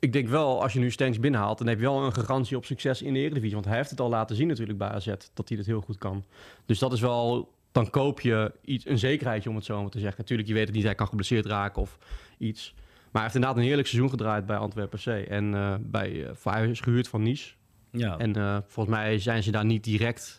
Ik 0.00 0.12
denk 0.12 0.28
wel, 0.28 0.62
als 0.62 0.72
je 0.72 0.78
nu 0.78 0.90
Stenks 0.90 1.20
binnenhaalt, 1.20 1.58
dan 1.58 1.66
heb 1.66 1.78
je 1.78 1.84
wel 1.84 2.04
een 2.04 2.12
garantie 2.12 2.56
op 2.56 2.64
succes 2.64 3.02
in 3.02 3.12
de 3.12 3.18
Eredivisie. 3.18 3.54
Want 3.54 3.66
hij 3.66 3.76
heeft 3.76 3.90
het 3.90 4.00
al 4.00 4.08
laten 4.08 4.36
zien 4.36 4.48
natuurlijk 4.48 4.78
bij 4.78 4.88
AZ, 4.88 5.14
dat 5.34 5.48
hij 5.48 5.58
het 5.58 5.66
heel 5.66 5.80
goed 5.80 5.98
kan. 5.98 6.24
Dus 6.66 6.78
dat 6.78 6.92
is 6.92 7.00
wel, 7.00 7.54
dan 7.72 7.90
koop 7.90 8.20
je 8.20 8.52
iets, 8.64 8.86
een 8.86 8.98
zekerheidje 8.98 9.48
om 9.48 9.56
het 9.56 9.64
zo 9.64 9.82
maar 9.82 9.90
te 9.90 9.98
zeggen. 9.98 10.20
Natuurlijk, 10.20 10.48
je 10.48 10.54
weet 10.54 10.66
het 10.66 10.74
niet, 10.74 10.84
hij 10.84 10.94
kan 10.94 11.06
geblesseerd 11.06 11.46
raken 11.46 11.82
of 11.82 11.98
iets. 12.38 12.74
Maar 12.76 13.22
hij 13.22 13.22
heeft 13.22 13.34
inderdaad 13.34 13.58
een 13.58 13.66
heerlijk 13.66 13.88
seizoen 13.88 14.10
gedraaid 14.10 14.46
bij 14.46 14.56
Antwerpen 14.56 14.98
C. 14.98 15.06
En 15.06 15.54
eh, 15.54 15.74
bij, 15.80 16.26
eh, 16.26 16.34
hij 16.44 16.68
is 16.68 16.80
gehuurd 16.80 17.08
van 17.08 17.22
Nice. 17.22 17.54
ja. 17.90 18.18
En 18.18 18.36
eh, 18.36 18.58
volgens 18.66 18.96
mij 18.96 19.18
zijn 19.18 19.42
ze 19.42 19.50
daar 19.50 19.64
niet 19.64 19.84
direct 19.84 20.38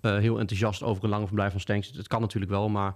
heel 0.00 0.38
enthousiast 0.38 0.82
over 0.82 1.04
een 1.04 1.10
lange 1.10 1.26
verblijf 1.26 1.50
van 1.50 1.60
Stenks. 1.60 1.90
Het 1.90 2.08
kan 2.08 2.20
natuurlijk 2.20 2.52
wel, 2.52 2.68
maar 2.68 2.94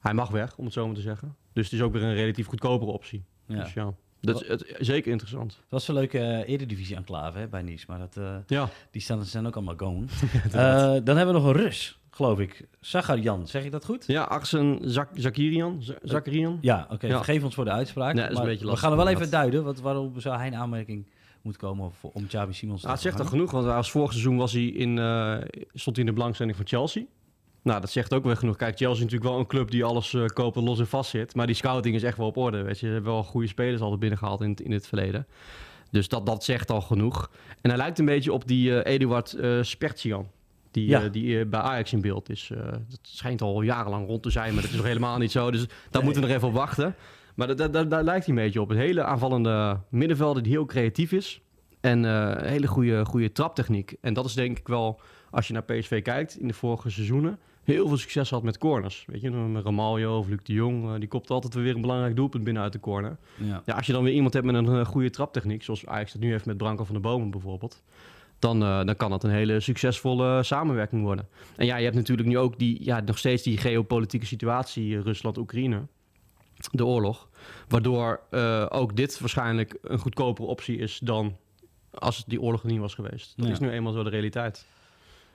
hij 0.00 0.14
mag 0.14 0.30
weg, 0.30 0.58
om 0.58 0.64
het 0.64 0.72
zo 0.72 0.86
maar 0.86 0.94
te 0.94 1.00
zeggen. 1.00 1.36
Dus 1.52 1.64
het 1.64 1.74
is 1.74 1.82
ook 1.82 1.92
weer 1.92 2.02
een 2.02 2.14
relatief 2.14 2.46
goedkopere 2.46 2.90
optie. 2.90 3.24
ja. 3.46 3.62
Dus 3.62 3.72
ja, 3.72 3.94
dat 4.26 4.42
is 4.42 4.48
het, 4.48 4.74
zeker 4.78 5.10
interessant. 5.10 5.52
Het 5.52 5.70
was 5.70 5.88
een 5.88 5.94
leuke 5.94 6.18
uh, 6.18 6.48
eredivisie-enclave 6.48 7.38
hè, 7.38 7.48
bij 7.48 7.62
Nice, 7.62 7.84
maar 7.88 7.98
dat, 7.98 8.16
eh, 8.16 8.36
Ja, 8.46 8.68
die 8.90 9.02
staan, 9.02 9.24
zijn 9.24 9.46
ook 9.46 9.56
allemaal 9.56 9.76
gone. 9.76 10.06
Eh, 10.52 10.96
dan 11.04 11.16
hebben 11.16 11.26
we 11.26 11.40
nog 11.40 11.44
een 11.44 11.62
Rus, 11.62 11.98
geloof 12.10 12.38
ik. 12.38 12.68
Jan, 13.20 13.46
zeg 13.46 13.64
ik 13.64 13.70
dat 13.70 13.84
goed? 13.84 14.04
ja 14.06 14.22
Arsen 14.22 14.78
Zak 14.82 15.08
Zakirian. 15.14 15.82
Zakirian. 16.02 16.58
Ja, 16.60 16.86
oké. 16.90 17.06
Ja. 17.06 17.16
Vergeef 17.16 17.44
ons 17.44 17.54
voor 17.54 17.64
de 17.64 17.70
uitspraak. 17.70 18.14
Nee, 18.14 18.28
dat 18.28 18.38
maar 18.38 18.46
we 18.46 18.76
gaan 18.76 18.90
er 18.90 18.96
wel 18.96 19.08
even 19.08 19.30
duiden. 19.30 19.64
Wat, 19.64 19.80
waarom 19.80 20.20
zou 20.20 20.36
hij 20.36 20.46
in 20.46 20.54
aanmerking 20.54 21.06
moeten 21.46 21.68
komen 21.68 21.92
voor, 21.92 22.10
om 22.12 22.26
Xabi 22.26 22.52
Simons 22.52 22.82
te 22.82 22.88
het 22.88 23.00
zegt 23.00 23.20
al 23.20 23.26
genoeg, 23.26 23.50
want 23.50 23.64
was 23.64 23.90
vorig 23.90 24.10
seizoen 24.10 24.36
was 24.36 24.52
hij 24.52 24.64
in, 24.64 24.98
eh, 24.98 25.36
stond 25.74 25.96
hij 25.96 26.04
in 26.04 26.10
de 26.10 26.16
belangstelling 26.16 26.56
van 26.56 26.66
Chelsea. 26.66 27.04
Nou, 27.66 27.80
dat 27.80 27.90
zegt 27.90 28.14
ook 28.14 28.24
weer 28.24 28.36
genoeg. 28.36 28.56
Kijk, 28.56 28.76
Chelsea 28.76 28.94
is 28.96 29.00
natuurlijk 29.02 29.30
wel 29.30 29.38
een 29.38 29.46
club 29.46 29.70
die 29.70 29.84
alles 29.84 30.14
eh 30.14 30.26
koopt 30.26 30.56
en 30.56 30.62
los 30.62 30.78
en 30.78 30.86
vast 30.86 31.10
zit. 31.10 31.34
Maar 31.34 31.46
die 31.46 31.54
scouting 31.54 31.94
is 31.94 32.02
echt 32.02 32.16
wel 32.18 32.26
op 32.26 32.36
orde. 32.36 32.62
Weet 32.62 32.78
je. 32.80 32.86
Ze 32.86 32.92
hebben 32.92 33.12
wel 33.12 33.22
goede 33.24 33.46
spelers 33.46 33.80
altijd 33.80 34.00
binnengehaald 34.00 34.40
in, 34.40 34.50
het- 34.50 34.60
in 34.60 34.72
het 34.72 34.86
verleden. 34.86 35.26
Dus 35.90 36.08
dat, 36.08 36.26
dat 36.26 36.44
zegt 36.44 36.70
al 36.70 36.80
genoeg. 36.80 37.30
En 37.60 37.70
hij 37.70 37.78
lijkt 37.78 37.98
een 37.98 38.04
beetje 38.04 38.32
op 38.32 38.46
die 38.48 38.80
eh, 38.82 38.92
Eduard 38.94 39.32
eh 39.32 39.62
Spertian. 39.62 40.28
Die, 40.70 40.88
Ja. 40.88 41.08
die 41.08 41.46
bij 41.46 41.60
Ajax 41.60 41.92
in 41.92 42.00
beeld 42.00 42.30
is. 42.30 42.50
Dat 42.88 42.98
schijnt 43.02 43.42
al 43.42 43.62
jarenlang 43.62 44.06
rond 44.06 44.22
te 44.22 44.30
zijn, 44.30 44.52
maar 44.52 44.62
dat 44.62 44.70
is 44.70 44.76
nog 44.76 44.86
helemaal 44.86 45.18
niet 45.18 45.30
zo. 45.30 45.50
Dus 45.50 45.66
daar 45.66 45.76
Nee. 45.92 46.02
moeten 46.02 46.20
we 46.22 46.26
nog 46.28 46.36
even 46.36 46.48
op 46.48 46.54
wachten. 46.54 46.94
Maar 47.34 47.46
da- 47.46 47.54
da- 47.54 47.68
da- 47.68 47.84
daar 47.84 48.02
lijkt 48.04 48.26
hij 48.26 48.34
een 48.36 48.42
beetje 48.42 48.60
op. 48.60 48.70
Een 48.70 48.76
hele 48.76 49.02
aanvallende 49.04 49.80
middenvelder 49.90 50.42
die 50.42 50.52
heel 50.52 50.66
creatief 50.66 51.12
is. 51.12 51.40
En 51.80 52.02
een 52.04 52.44
hele 52.48 52.66
goede, 52.66 53.04
goede 53.04 53.32
traptechniek. 53.32 53.94
En 54.00 54.14
dat 54.14 54.24
is 54.24 54.34
denk 54.34 54.58
ik 54.58 54.68
wel, 54.68 55.00
als 55.30 55.46
je 55.46 55.52
naar 55.52 55.62
PSV 55.62 56.02
kijkt 56.02 56.36
in 56.38 56.48
de 56.48 56.54
vorige 56.54 56.90
seizoenen, 56.90 57.38
heel 57.66 57.88
veel 57.88 57.96
succes 57.96 58.30
had 58.30 58.42
met 58.42 58.58
corners. 58.58 59.04
Weet 59.06 59.20
je, 59.20 59.30
met 59.30 59.64
Ramaljo 59.64 60.18
of 60.18 60.28
Luc 60.28 60.38
de 60.42 60.52
Jong, 60.52 60.84
eh, 60.92 60.98
die 60.98 61.08
kopt 61.08 61.30
altijd 61.30 61.54
weer 61.54 61.74
een 61.74 61.80
belangrijk 61.80 62.16
doelpunt 62.16 62.44
binnen 62.44 62.62
uit 62.62 62.72
de 62.72 62.80
corner. 62.80 63.16
Ja. 63.36 63.62
Ja, 63.64 63.74
als 63.74 63.86
je 63.86 63.92
dan 63.92 64.04
weer 64.04 64.12
iemand 64.12 64.32
hebt 64.34 64.46
met 64.46 64.54
een 64.54 64.68
eh, 64.68 64.84
goede 64.86 65.10
traptechniek, 65.10 65.62
zoals 65.62 65.86
Ajax 65.86 66.12
het 66.12 66.22
nu 66.22 66.30
heeft 66.30 66.46
met 66.46 66.56
Branko 66.56 66.84
van 66.84 66.94
de 66.94 67.00
Bomen 67.00 67.30
bijvoorbeeld, 67.30 67.82
dan, 68.38 68.62
eh, 68.62 68.84
dan 68.84 68.96
kan 68.96 69.10
dat 69.10 69.24
een 69.24 69.30
hele 69.30 69.60
succesvolle 69.60 70.42
samenwerking 70.42 71.02
worden. 71.02 71.28
En 71.56 71.66
ja, 71.66 71.76
je 71.76 71.84
hebt 71.84 71.96
natuurlijk 71.96 72.28
nu 72.28 72.38
ook 72.38 72.58
die, 72.58 72.84
ja, 72.84 73.00
nog 73.00 73.18
steeds 73.18 73.42
die 73.42 73.58
geopolitieke 73.58 74.26
situatie, 74.26 75.00
Rusland-Oekraïne, 75.00 75.86
de 76.70 76.86
oorlog, 76.86 77.28
waardoor 77.68 78.20
ook 78.68 78.96
dit 78.96 79.20
waarschijnlijk 79.20 79.78
een 79.82 79.98
goedkopere 79.98 80.48
optie 80.48 80.76
is 80.78 80.98
dan 81.02 81.36
als 81.90 82.24
die 82.26 82.40
oorlog 82.40 82.62
er 82.62 82.70
niet 82.70 82.80
was 82.80 82.94
geweest. 82.94 83.32
Dat 83.36 83.46
Ja. 83.46 83.52
is 83.52 83.58
nu 83.58 83.70
eenmaal 83.70 83.92
zo 83.92 84.02
de 84.02 84.10
realiteit. 84.10 84.66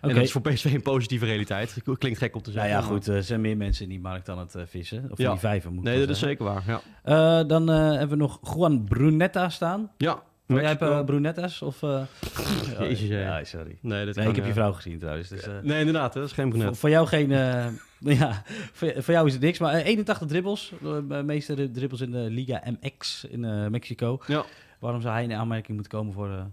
Oké. 0.02 0.10
En 0.10 0.16
dat 0.16 0.24
is 0.24 0.32
voor 0.32 0.42
PSV 0.42 0.66
een 0.66 0.82
positieve 0.82 1.26
realiteit. 1.26 1.76
Klinkt 1.98 2.20
gek 2.20 2.36
om 2.36 2.42
te 2.42 2.50
Nou 2.52 2.62
zeggen. 2.62 2.82
ja, 2.82 2.88
maar- 2.88 2.98
goed. 2.98 3.08
Er 3.08 3.24
zijn 3.24 3.42
meer 3.42 3.58
mensen 3.58 3.84
in 3.84 3.90
die 3.90 4.00
markt 4.00 4.26
dan 4.26 4.40
het 4.40 4.56
eh, 4.56 4.64
vissen. 4.66 5.04
Of 5.12 5.18
in 5.20 5.24
Ja. 5.26 5.32
die 5.32 5.40
vijver, 5.40 5.72
moet 5.72 5.80
ik 5.86 5.90
Nee, 5.90 6.00
dat 6.00 6.10
is 6.10 6.20
zeker 6.20 6.46
waar. 6.46 6.64
Ja, 6.68 6.82
Eh, 7.04 7.48
dan 7.48 7.70
eh, 7.72 7.78
hebben 7.90 8.10
we 8.10 8.16
nog 8.16 8.40
Juan 8.56 8.84
Brunetta 8.84 9.50
staan. 9.50 9.92
ja 9.98 10.22
Jij 10.48 10.58
hebt 10.66 10.80
Mexico. 10.80 11.00
eh, 11.00 11.06
Brunetta's? 11.06 11.62
Of, 11.62 11.84
eh, 11.84 12.02
Jezus, 12.80 13.08
ja. 13.10 13.20
ja, 13.38 13.44
sorry. 13.44 13.78
Nee, 13.82 14.06
dat 14.06 14.16
Nee, 14.16 14.24
kan, 14.26 14.34
ik 14.34 14.40
heb 14.40 14.46
je 14.48 14.54
vrouw 14.54 14.72
gezien 14.74 15.00
trouwens. 15.00 15.30
Dus, 15.30 15.44
eh, 15.48 15.54
Nee, 15.62 15.80
inderdaad, 15.80 16.14
dat 16.14 16.26
is 16.26 16.32
geen 16.32 16.50
voor, 16.50 16.58
brunet. 16.58 16.78
voor 16.78 16.90
jou 16.90 17.08
geen... 17.08 17.32
eh, 17.32 17.66
ja, 18.20 18.44
voor, 18.74 18.94
voor 18.98 19.14
jou 19.14 19.28
is 19.28 19.34
het 19.34 19.42
niks. 19.42 19.60
Maar 19.60 19.74
eh, 19.74 19.86
81 19.86 20.28
dribbles. 20.28 20.72
De 20.82 21.22
meeste 21.26 21.72
dribbles 21.72 22.02
in 22.02 22.12
de 22.12 22.18
Liga 22.30 22.62
MX 22.82 23.26
in 23.30 23.46
eh, 23.46 23.68
Mexico. 23.68 24.20
Ja. 24.28 24.44
Waarom 24.80 25.02
zou 25.02 25.14
hij 25.14 25.24
in 25.24 25.34
aanmerking 25.34 25.74
moeten 25.74 25.92
komen 25.98 26.14
voor 26.14 26.30
eh, 26.30 26.44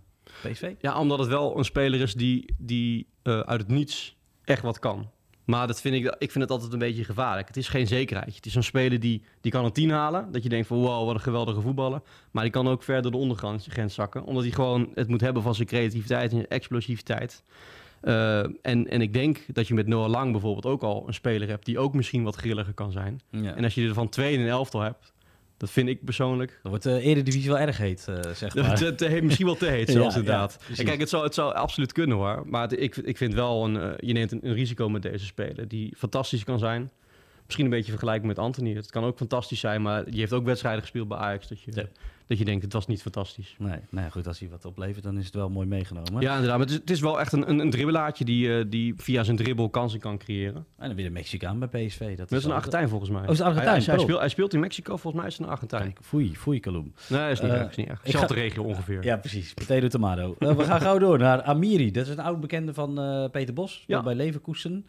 PSV? 0.42 0.74
Ja, 0.80 0.98
omdat 0.98 1.18
het 1.18 1.28
wel 1.28 1.58
een 1.58 1.64
speler 1.64 2.00
is 2.00 2.14
die, 2.14 2.54
die 2.58 3.06
eh, 3.22 3.40
uit 3.40 3.60
het 3.60 3.68
niets 3.68 4.16
echt 4.44 4.62
wat 4.62 4.78
kan. 4.78 5.10
Maar 5.48 5.66
dat 5.66 5.80
vind 5.80 5.94
ik, 5.94 6.04
ik 6.18 6.30
vind 6.30 6.44
het 6.44 6.50
altijd 6.50 6.72
een 6.72 6.78
beetje 6.78 7.04
gevaarlijk. 7.04 7.46
Het 7.46 7.56
is 7.56 7.68
geen 7.68 7.86
zekerheid. 7.86 8.34
Het 8.34 8.46
is 8.46 8.54
een 8.54 8.62
speler 8.62 9.00
die, 9.00 9.22
die 9.40 9.52
kan 9.52 9.64
een 9.64 9.72
10 9.72 9.90
halen. 9.90 10.32
Dat 10.32 10.42
je 10.42 10.48
denkt 10.48 10.66
van 10.66 10.78
wow, 10.78 11.06
wat 11.06 11.14
een 11.14 11.20
geweldige 11.20 11.60
voetballer. 11.60 12.00
Maar 12.30 12.42
die 12.42 12.52
kan 12.52 12.68
ook 12.68 12.82
verder 12.82 13.10
de 13.10 13.16
ondergrens 13.16 13.68
zakken. 13.86 14.24
Omdat 14.24 14.42
hij 14.42 14.52
gewoon 14.52 14.90
het 14.94 15.08
moet 15.08 15.20
hebben 15.20 15.42
van 15.42 15.54
zijn 15.54 15.68
creativiteit 15.68 16.30
en 16.30 16.36
zijn 16.36 16.48
explosiviteit. 16.48 17.42
Eh, 18.00 18.38
en, 18.38 18.54
en 18.62 19.00
ik 19.00 19.12
denk 19.12 19.44
dat 19.46 19.68
je 19.68 19.74
met 19.74 19.86
Noah 19.86 20.08
Lang 20.08 20.32
bijvoorbeeld 20.32 20.66
ook 20.66 20.82
al 20.82 21.04
een 21.06 21.14
speler 21.14 21.48
hebt... 21.48 21.64
die 21.64 21.78
ook 21.78 21.94
misschien 21.94 22.22
wat 22.22 22.36
grilliger 22.36 22.74
kan 22.74 22.92
zijn. 22.92 23.20
Ja. 23.30 23.54
En 23.54 23.64
als 23.64 23.74
je 23.74 23.88
er 23.88 23.94
van 23.94 24.08
twee 24.08 24.32
in 24.34 24.40
een 24.40 24.48
elftal 24.48 24.80
hebt... 24.80 25.12
dat 25.58 25.70
vind 25.70 25.88
ik 25.88 26.04
persoonlijk 26.04 26.58
Dan 26.62 26.70
wordt 26.70 26.84
de 26.84 27.00
Eredivisie 27.00 27.50
wel 27.50 27.58
erg 27.58 27.78
heet, 27.78 28.04
eh, 28.08 28.14
zeg 28.34 28.54
maar. 28.54 28.76
te, 28.76 28.94
te 28.94 29.06
heet, 29.06 29.22
misschien 29.22 29.46
wel 29.46 29.54
te 29.56 29.66
heet 29.66 29.88
zelfs 29.98 30.14
ja, 30.14 30.20
inderdaad. 30.20 30.58
en 30.78 30.84
kijk, 30.84 31.00
het 31.00 31.08
zou, 31.08 31.24
het 31.24 31.34
zou 31.34 31.54
absoluut 31.54 31.92
kunnen 31.92 32.16
hoor. 32.16 32.42
Maar 32.46 32.62
het- 32.62 32.80
ik, 32.80 32.96
ik 32.96 33.16
vind 33.16 33.34
wel, 33.34 33.64
een, 33.64 33.76
eh, 33.76 33.90
je 33.98 34.12
neemt 34.12 34.32
een, 34.32 34.40
een 34.42 34.54
risico 34.54 34.88
met 34.88 35.02
deze 35.02 35.24
speler 35.24 35.68
die 35.68 35.94
fantastisch 35.96 36.44
kan 36.44 36.58
zijn. 36.58 36.90
Misschien 37.48 37.64
een 37.68 37.76
beetje 37.76 37.90
vergelijkbaar 37.90 38.28
met 38.28 38.38
Anthony. 38.38 38.74
Het 38.74 38.90
kan 38.90 39.04
ook 39.04 39.16
fantastisch 39.16 39.60
zijn, 39.60 39.82
maar 39.82 40.04
die 40.04 40.20
heeft 40.20 40.32
ook 40.32 40.44
wedstrijden 40.44 40.80
gespeeld 40.80 41.08
bij 41.08 41.18
Ajax. 41.18 41.48
Dat 41.48 41.60
je, 41.60 41.70
Ja. 41.74 41.82
dat 42.26 42.38
je 42.38 42.44
denkt, 42.44 42.62
het 42.64 42.72
was 42.72 42.86
niet 42.86 43.02
fantastisch. 43.02 43.54
Nee, 43.58 43.76
nou 43.90 44.04
ja, 44.04 44.10
goed, 44.10 44.26
als 44.26 44.38
hij 44.38 44.48
wat 44.48 44.64
oplevert, 44.64 45.04
dan 45.04 45.18
is 45.18 45.24
het 45.24 45.34
wel 45.34 45.48
mooi 45.50 45.66
meegenomen. 45.66 46.20
Ja, 46.22 46.32
inderdaad. 46.34 46.58
Maar 46.58 46.66
het 46.66 46.70
is, 46.70 46.74
het 46.80 46.90
is 46.90 47.00
wel 47.00 47.20
echt 47.20 47.32
een, 47.32 47.50
een, 47.50 47.58
een 47.58 47.70
dribbelaartje 47.70 48.24
die, 48.24 48.58
eh, 48.58 48.64
die 48.68 48.94
via 48.96 49.22
zijn 49.22 49.36
dribbel 49.36 49.68
kansen 49.70 50.00
kan 50.00 50.18
creëren. 50.18 50.66
En 50.78 50.86
dan 50.86 50.96
weer 50.96 51.06
een 51.06 51.12
Mexicaan 51.12 51.58
bij 51.58 51.68
PSV. 51.68 52.16
Dat 52.16 52.28
Dat 52.28 52.38
is 52.38 52.44
een 52.44 52.52
Argentijn 52.52 52.88
volgens 52.88 53.10
mij. 53.10 53.22
Oh, 53.22 53.30
is 53.30 53.40
Argentijn? 53.40 53.56
Hij, 53.56 53.66
hij, 53.66 53.74
hij 53.76 53.84
Pardon. 53.86 54.04
speelt, 54.04 54.20
hij 54.20 54.28
speelt 54.28 54.54
in 54.54 54.60
Mexico, 54.60 54.96
volgens 54.96 55.22
mij 55.22 55.26
is 55.30 55.36
het 55.38 55.46
een 55.46 55.52
Argentijn. 55.52 55.82
Kijk, 55.82 55.98
foei, 56.04 56.36
foei 56.36 56.60
Kalum. 56.60 56.92
Nee, 57.08 57.30
is 57.30 57.40
niet 57.40 57.50
Eh, 57.50 57.58
erg. 57.60 57.70
Is 57.70 57.76
niet 57.76 57.88
erg. 57.88 58.00
ga- 58.04 58.26
regio 58.26 58.62
ongeveer. 58.62 59.04
Ja, 59.04 59.16
precies. 59.16 59.54
Potato 59.54 59.88
tomato. 59.88 60.34
Eh, 60.38 60.56
we 60.56 60.64
gaan 60.64 60.80
gauw 60.80 60.98
door 60.98 61.18
naar 61.18 61.42
Amiri. 61.42 61.90
Dat 61.90 62.06
is 62.06 62.12
een 62.12 62.20
oud 62.20 62.40
bekende 62.40 62.74
van 62.74 62.94
Peter 63.32 63.54
Bos. 63.54 63.84
Ja. 63.86 64.02
Bij 64.02 64.14
Leverkusen. 64.14 64.86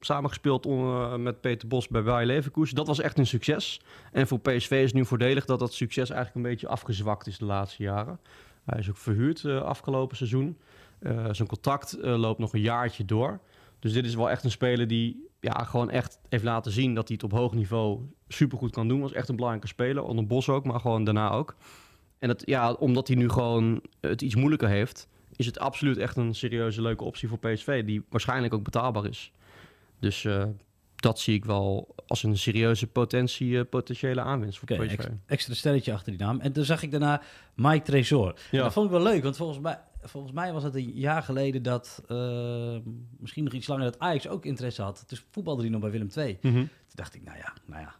Samengespeeld 0.00 0.66
eh, 0.66 1.16
met 1.16 1.40
Peter 1.40 1.68
Bos 1.68 1.88
bij 1.88 2.02
Bayer 2.02 2.26
Leverkusen. 2.26 2.76
Dat 2.76 2.86
was 2.86 3.00
echt 3.00 3.18
een 3.18 3.26
succes. 3.26 3.80
En 4.12 4.26
voor 4.26 4.40
PSV 4.40 4.70
is 4.70 4.84
het 4.84 4.94
nu 4.94 5.04
voordelig 5.04 5.44
dat 5.44 5.58
dat 5.58 5.72
succes 5.72 6.10
eigenlijk 6.10 6.34
een 6.44 6.50
beetje 6.50 6.68
afgezwakt 6.68 7.26
is 7.26 7.38
de 7.38 7.44
laatste 7.44 7.82
jaren. 7.82 8.20
Hij 8.64 8.78
is 8.78 8.88
ook 8.88 8.96
verhuurd 8.96 9.44
eh, 9.44 9.62
afgelopen 9.62 10.16
seizoen. 10.16 10.58
Eh, 10.98 11.26
zijn 11.30 11.48
contract 11.48 11.96
loopt 12.00 12.38
nog 12.38 12.52
een 12.52 12.60
jaartje 12.60 13.04
door. 13.04 13.40
Dus 13.78 13.92
dit 13.92 14.04
is 14.04 14.14
wel 14.14 14.30
echt 14.30 14.44
een 14.44 14.50
speler 14.50 14.86
die 14.86 15.28
ja, 15.40 15.64
gewoon 15.64 15.90
echt 15.90 16.18
heeft 16.28 16.44
laten 16.44 16.72
zien 16.72 16.94
dat 16.94 17.08
hij 17.08 17.16
het 17.20 17.32
op 17.32 17.38
hoog 17.38 17.54
niveau 17.54 18.00
supergoed 18.28 18.70
kan 18.70 18.88
doen. 18.88 19.00
Was 19.00 19.12
echt 19.12 19.28
een 19.28 19.36
belangrijke 19.36 19.68
speler. 19.68 20.02
Onder 20.02 20.26
Bos 20.26 20.48
ook, 20.48 20.64
maar 20.64 20.80
gewoon 20.80 21.04
daarna 21.04 21.30
ook. 21.30 21.56
En 22.18 22.28
het, 22.28 22.42
ja, 22.44 22.72
omdat 22.72 23.06
hij 23.06 23.16
nu 23.16 23.28
gewoon 23.28 23.82
het 24.00 24.22
iets 24.22 24.34
moeilijker 24.34 24.68
heeft, 24.68 25.08
is 25.36 25.46
het 25.46 25.58
absoluut 25.58 25.96
echt 25.96 26.16
een 26.16 26.34
serieuze 26.34 26.82
leuke 26.82 27.04
optie 27.04 27.28
voor 27.28 27.38
PSV. 27.38 27.84
Die 27.84 28.04
waarschijnlijk 28.08 28.54
ook 28.54 28.62
betaalbaar 28.62 29.06
is. 29.06 29.32
Dus 30.00 30.24
eh, 30.24 30.44
dat 30.96 31.20
zie 31.20 31.34
ik 31.34 31.44
wel 31.44 31.94
als 32.06 32.22
een 32.22 32.38
serieuze 32.38 32.86
potentie, 32.86 33.58
eh, 33.58 33.64
potentiële 33.70 34.20
aanwinst 34.20 34.58
voor 34.58 34.68
PSV. 34.68 34.92
ex- 34.92 35.06
extra 35.26 35.54
sterretje 35.54 35.92
achter 35.92 36.12
die 36.16 36.20
naam. 36.26 36.40
En 36.40 36.52
toen 36.52 36.64
zag 36.64 36.82
ik 36.82 36.90
daarna 36.90 37.22
Mike 37.54 37.82
Tresor. 37.84 38.34
Ja. 38.50 38.62
Dat 38.62 38.72
vond 38.72 38.86
ik 38.86 38.92
wel 38.92 39.02
leuk, 39.02 39.22
want 39.22 39.36
volgens 39.36 39.58
mij, 39.60 39.78
volgens 40.02 40.32
mij 40.32 40.52
was 40.52 40.62
het 40.62 40.74
een 40.74 40.90
jaar 40.94 41.22
geleden 41.22 41.62
dat, 41.62 42.02
eh, 42.08 42.76
misschien 43.18 43.44
nog 43.44 43.52
iets 43.52 43.66
langer, 43.66 43.84
dat 43.84 43.98
Ajax 43.98 44.28
ook 44.28 44.44
interesse 44.44 44.82
had. 44.82 45.04
Dus 45.06 45.24
voetbalde 45.30 45.62
hij 45.62 45.70
nog 45.70 45.80
bij 45.80 45.90
Willem 45.90 46.08
II. 46.16 46.38
Mhm. 46.40 46.54
Toen 46.54 46.68
dacht 46.94 47.14
ik, 47.14 47.22
nou 47.24 47.36
ja, 47.38 47.52
nou 47.66 47.80
ja. 47.82 47.94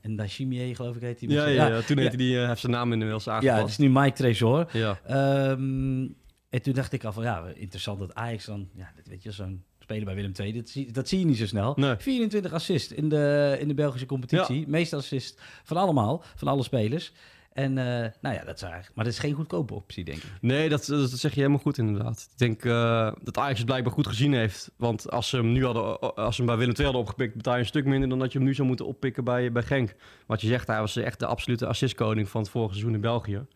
En 0.00 0.16
Dachimier, 0.16 0.76
geloof 0.76 0.96
ik, 0.96 1.02
heet 1.02 1.20
hij. 1.20 1.28
Ja, 1.28 1.46
ja, 1.46 1.80
toen 1.80 1.96
hij 1.96 2.10
die, 2.16 2.38
heeft 2.38 2.60
zijn 2.60 2.72
naam 2.72 2.92
inmiddels 2.92 3.24
Ja, 3.24 3.34
het 3.34 3.44
aangepast. 3.44 3.68
is 3.68 3.78
nu 3.78 3.90
Mike 3.90 4.12
Tresor. 4.16 4.68
Ja, 4.72 5.00
Ehm, 5.04 6.08
en 6.48 6.62
toen 6.62 6.72
dacht 6.72 6.92
ik 6.92 7.04
al 7.04 7.12
van, 7.12 7.22
ja, 7.22 7.46
interessant 7.54 7.98
dat 7.98 8.14
Ajax 8.14 8.44
dan, 8.44 8.68
ja, 8.74 8.92
weet 9.04 9.22
je, 9.22 9.30
zo'n 9.30 9.64
bij 10.00 10.14
Willem 10.14 10.32
II, 10.40 10.52
dat 10.52 10.68
zie, 10.68 10.92
dat 10.92 11.08
zie 11.08 11.18
je 11.18 11.24
niet 11.24 11.38
zo 11.38 11.46
snel. 11.46 11.72
Nee. 11.76 11.96
24 11.98 12.52
assist 12.52 12.90
in 12.90 13.08
de, 13.08 13.56
in 13.60 13.68
de 13.68 13.74
Belgische 13.74 14.06
competitie. 14.06 14.68
Meeste 14.68 14.96
assist 14.96 15.40
van 15.64 15.76
allemaal, 15.76 16.24
van 16.34 16.48
alle 16.48 16.62
spelers. 16.62 17.12
En 17.52 17.78
eh, 17.78 18.10
nou 18.20 18.34
ja, 18.34 18.44
dat 18.44 18.54
is 18.54 18.62
eigenlijk, 18.62 18.94
maar 18.94 19.04
dat 19.04 19.12
is 19.12 19.18
geen 19.18 19.34
goedkope 19.34 19.74
optie, 19.74 20.04
denk 20.04 20.18
ik. 20.18 20.30
Nee, 20.40 20.68
dat, 20.68 20.84
dat, 20.86 21.10
dat 21.10 21.18
zeg 21.18 21.30
je 21.30 21.40
helemaal 21.40 21.62
goed 21.62 21.78
inderdaad. 21.78 22.28
Ik 22.32 22.38
denk 22.38 22.64
eh, 22.64 23.12
dat 23.22 23.38
Ajax 23.38 23.56
het 23.58 23.66
blijkbaar 23.66 23.92
goed 23.92 24.06
gezien 24.06 24.32
heeft. 24.32 24.70
Want 24.76 25.10
als 25.10 25.28
ze 25.28 25.36
hem 25.36 25.52
nu 25.52 25.64
hadden, 25.64 26.00
als 26.16 26.36
ze 26.36 26.42
hem 26.42 26.50
bij 26.50 26.58
Willem 26.58 26.74
II 26.74 26.84
hadden 26.84 27.02
opgepikt, 27.02 27.34
betaal 27.34 27.54
je 27.54 27.60
een 27.60 27.66
stuk 27.66 27.84
minder 27.84 28.08
dan 28.08 28.18
dat 28.18 28.32
je 28.32 28.38
hem 28.38 28.46
nu 28.46 28.54
zou 28.54 28.68
moeten 28.68 28.86
oppikken 28.86 29.24
bij, 29.24 29.52
bij 29.52 29.62
Genk. 29.62 29.94
Wat 30.26 30.40
je 30.40 30.46
zegt, 30.46 30.66
hij 30.66 30.80
was 30.80 30.96
echt 30.96 31.18
de 31.18 31.26
absolute 31.26 31.66
assistkoning 31.66 32.28
van 32.28 32.40
het 32.40 32.50
vorige 32.50 32.72
seizoen 32.72 32.94
in 32.94 33.00
België. 33.00 33.46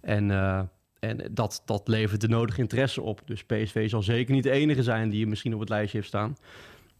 En, 0.00 0.30
eh, 0.30 0.60
en 1.08 1.30
dat, 1.30 1.62
dat 1.64 1.88
levert 1.88 2.20
de 2.20 2.28
nodige 2.28 2.60
interesse 2.60 3.02
op. 3.02 3.20
Dus 3.24 3.44
PSV 3.44 3.90
zal 3.90 4.02
zeker 4.02 4.34
niet 4.34 4.42
de 4.42 4.50
enige 4.50 4.82
zijn 4.82 5.10
die 5.10 5.26
misschien 5.26 5.54
op 5.54 5.60
het 5.60 5.68
lijstje 5.68 5.96
heeft 5.96 6.08
staan. 6.08 6.36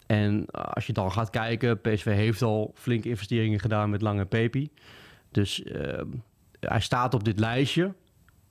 En 0.07 0.47
als 0.51 0.87
je 0.87 0.93
dan 0.93 1.13
gaat 1.13 1.31
kijken, 1.31 1.81
PSV 1.81 2.05
heeft 2.05 2.43
al 2.43 2.71
flinke 2.75 3.09
investeringen 3.09 3.61
gedaan 3.61 3.91
met 3.91 4.03
Lange 4.03 4.25
Pepi. 4.25 4.71
Dus 5.31 5.63
eh, 5.63 6.03
hij 6.61 6.81
staat 6.81 7.15
op 7.15 7.25
dit 7.25 7.39
lijstje. 7.39 7.95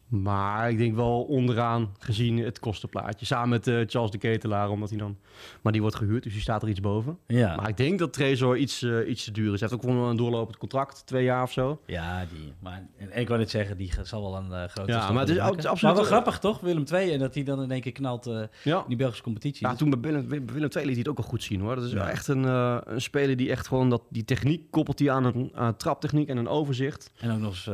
Maar 0.08 0.70
ik 0.70 0.78
denk 0.78 0.96
wel 0.96 1.22
onderaan 1.24 1.96
gezien 2.00 2.38
het 2.38 2.60
kostenplaatje. 2.60 3.26
Samen 3.26 3.50
met 3.50 3.68
eh, 3.68 3.82
Charles 3.88 4.12
de 4.12 4.18
Ketelaar, 4.18 4.70
omdat 4.70 4.90
hij 4.90 4.98
dan... 4.98 5.18
Maar 5.62 5.72
die 5.72 5.82
wordt 5.82 5.96
gehuurd, 5.98 6.24
dus 6.24 6.34
die 6.34 6.42
staat 6.42 6.62
er 6.64 6.70
iets 6.70 6.80
boven. 6.80 7.18
Ja, 7.28 7.56
Maar 7.56 7.70
ik 7.70 7.78
denk 7.78 8.00
dat 8.00 8.14
Trezor 8.14 8.58
iets, 8.58 8.82
eh, 8.82 9.10
iets 9.10 9.24
te 9.24 9.32
duur 9.32 9.54
is. 9.54 9.60
Hij 9.60 9.70
heeft 9.70 9.74
ook 9.84 9.90
gewoon 9.92 10.10
een 10.10 10.16
doorlopend 10.16 10.58
contract, 10.58 11.06
twee 11.06 11.24
jaar 11.24 11.44
of 11.44 11.52
zo. 11.52 11.82
ja 11.86 12.26
die. 12.34 12.54
Maar 12.60 12.88
en 12.98 13.20
ik 13.20 13.28
wou 13.28 13.40
net 13.40 13.50
zeggen, 13.50 13.78
die 13.78 13.92
zal 14.04 14.22
wel 14.22 14.36
een 14.36 14.52
eh, 14.54 14.70
grote 14.70 14.92
Ja, 14.92 15.12
maar 15.12 15.20
het 15.22 15.30
is 15.30 15.36
het 15.36 15.44
absoluut- 15.46 15.82
Maar 15.82 15.94
wel 15.96 16.04
grappig, 16.04 16.40
toch? 16.40 16.60
Willem 16.60 16.84
II. 16.94 17.12
En 17.12 17.20
dat 17.20 17.34
hij 17.34 17.44
dan 17.44 17.62
in 17.62 17.72
één 17.72 17.82
keer 17.82 17.92
knalt 17.92 18.26
in 18.26 18.48
die 18.88 18.98
Belgische 18.98 19.24
competitie. 19.24 19.64
Ja, 19.66 19.70
Dus- 19.70 19.78
toen 19.80 19.90
bij 19.90 20.00
Willem, 20.00 20.28
Willem 20.28 20.70
II 20.76 20.86
liet 20.86 20.86
hij 20.86 20.98
het 20.98 21.08
ook 21.08 21.18
al 21.18 21.24
goed 21.24 21.44
zien 21.44 21.62
hoor. 21.62 21.76
Dat 21.76 21.84
is 21.84 21.92
Ja. 21.92 22.10
echt 22.10 22.28
een, 22.28 22.44
een 22.44 23.02
speler 23.02 23.36
die 23.38 23.50
echt 23.52 23.68
gewoon 23.68 23.90
dat, 23.90 24.02
die 24.10 24.26
techniek 24.26 24.72
koppelt 24.72 25.00
hij 25.00 25.12
aan 25.12 25.26
een, 25.26 25.52
aan 25.54 25.68
een 25.68 25.78
traptechniek 25.78 26.30
en 26.30 26.38
een 26.38 26.48
overzicht. 26.48 27.12
En 27.20 27.32
ook 27.32 27.40
nog 27.40 27.52
eens 27.52 27.68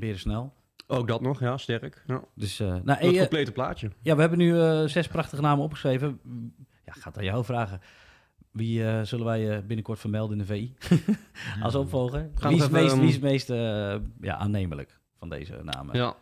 uh, 0.00 0.14
snel. 0.16 0.52
Ook 0.94 1.08
dat 1.08 1.20
nog, 1.20 1.40
ja, 1.40 1.56
sterk. 1.56 2.02
Ja. 2.06 2.22
Dus, 2.34 2.60
uh, 2.60 2.68
nou, 2.68 2.84
Het 2.86 3.00
hey, 3.00 3.18
complete 3.18 3.52
plaatje. 3.52 3.90
Ja, 4.02 4.14
we 4.14 4.20
hebben 4.20 4.38
nu 4.38 4.54
uh, 4.54 4.84
zes 4.84 5.08
prachtige 5.08 5.42
namen 5.42 5.64
opgeschreven. 5.64 6.20
Ja, 6.84 6.94
ik 6.94 7.00
ga 7.02 7.08
het 7.08 7.18
aan 7.18 7.24
jou 7.24 7.44
vragen. 7.44 7.80
Wie 8.50 8.80
uh, 8.80 9.02
zullen 9.02 9.24
wij 9.26 9.56
uh, 9.56 9.64
binnenkort 9.66 9.98
vermelden 9.98 10.38
in 10.38 10.44
de 10.46 10.52
VI 10.52 10.74
als 11.62 11.74
opvolger? 11.74 12.30
Gaan 12.34 12.52
wie, 12.52 12.62
is 12.62 12.68
meest, 12.68 12.92
um... 12.94 13.00
wie 13.00 13.08
is 13.08 13.18
meest 13.18 13.50
uh, 13.50 13.56
ja, 14.20 14.36
aannemelijk 14.36 14.98
van 15.18 15.28
deze 15.28 15.60
namen? 15.62 15.96
Ja. 15.96 16.16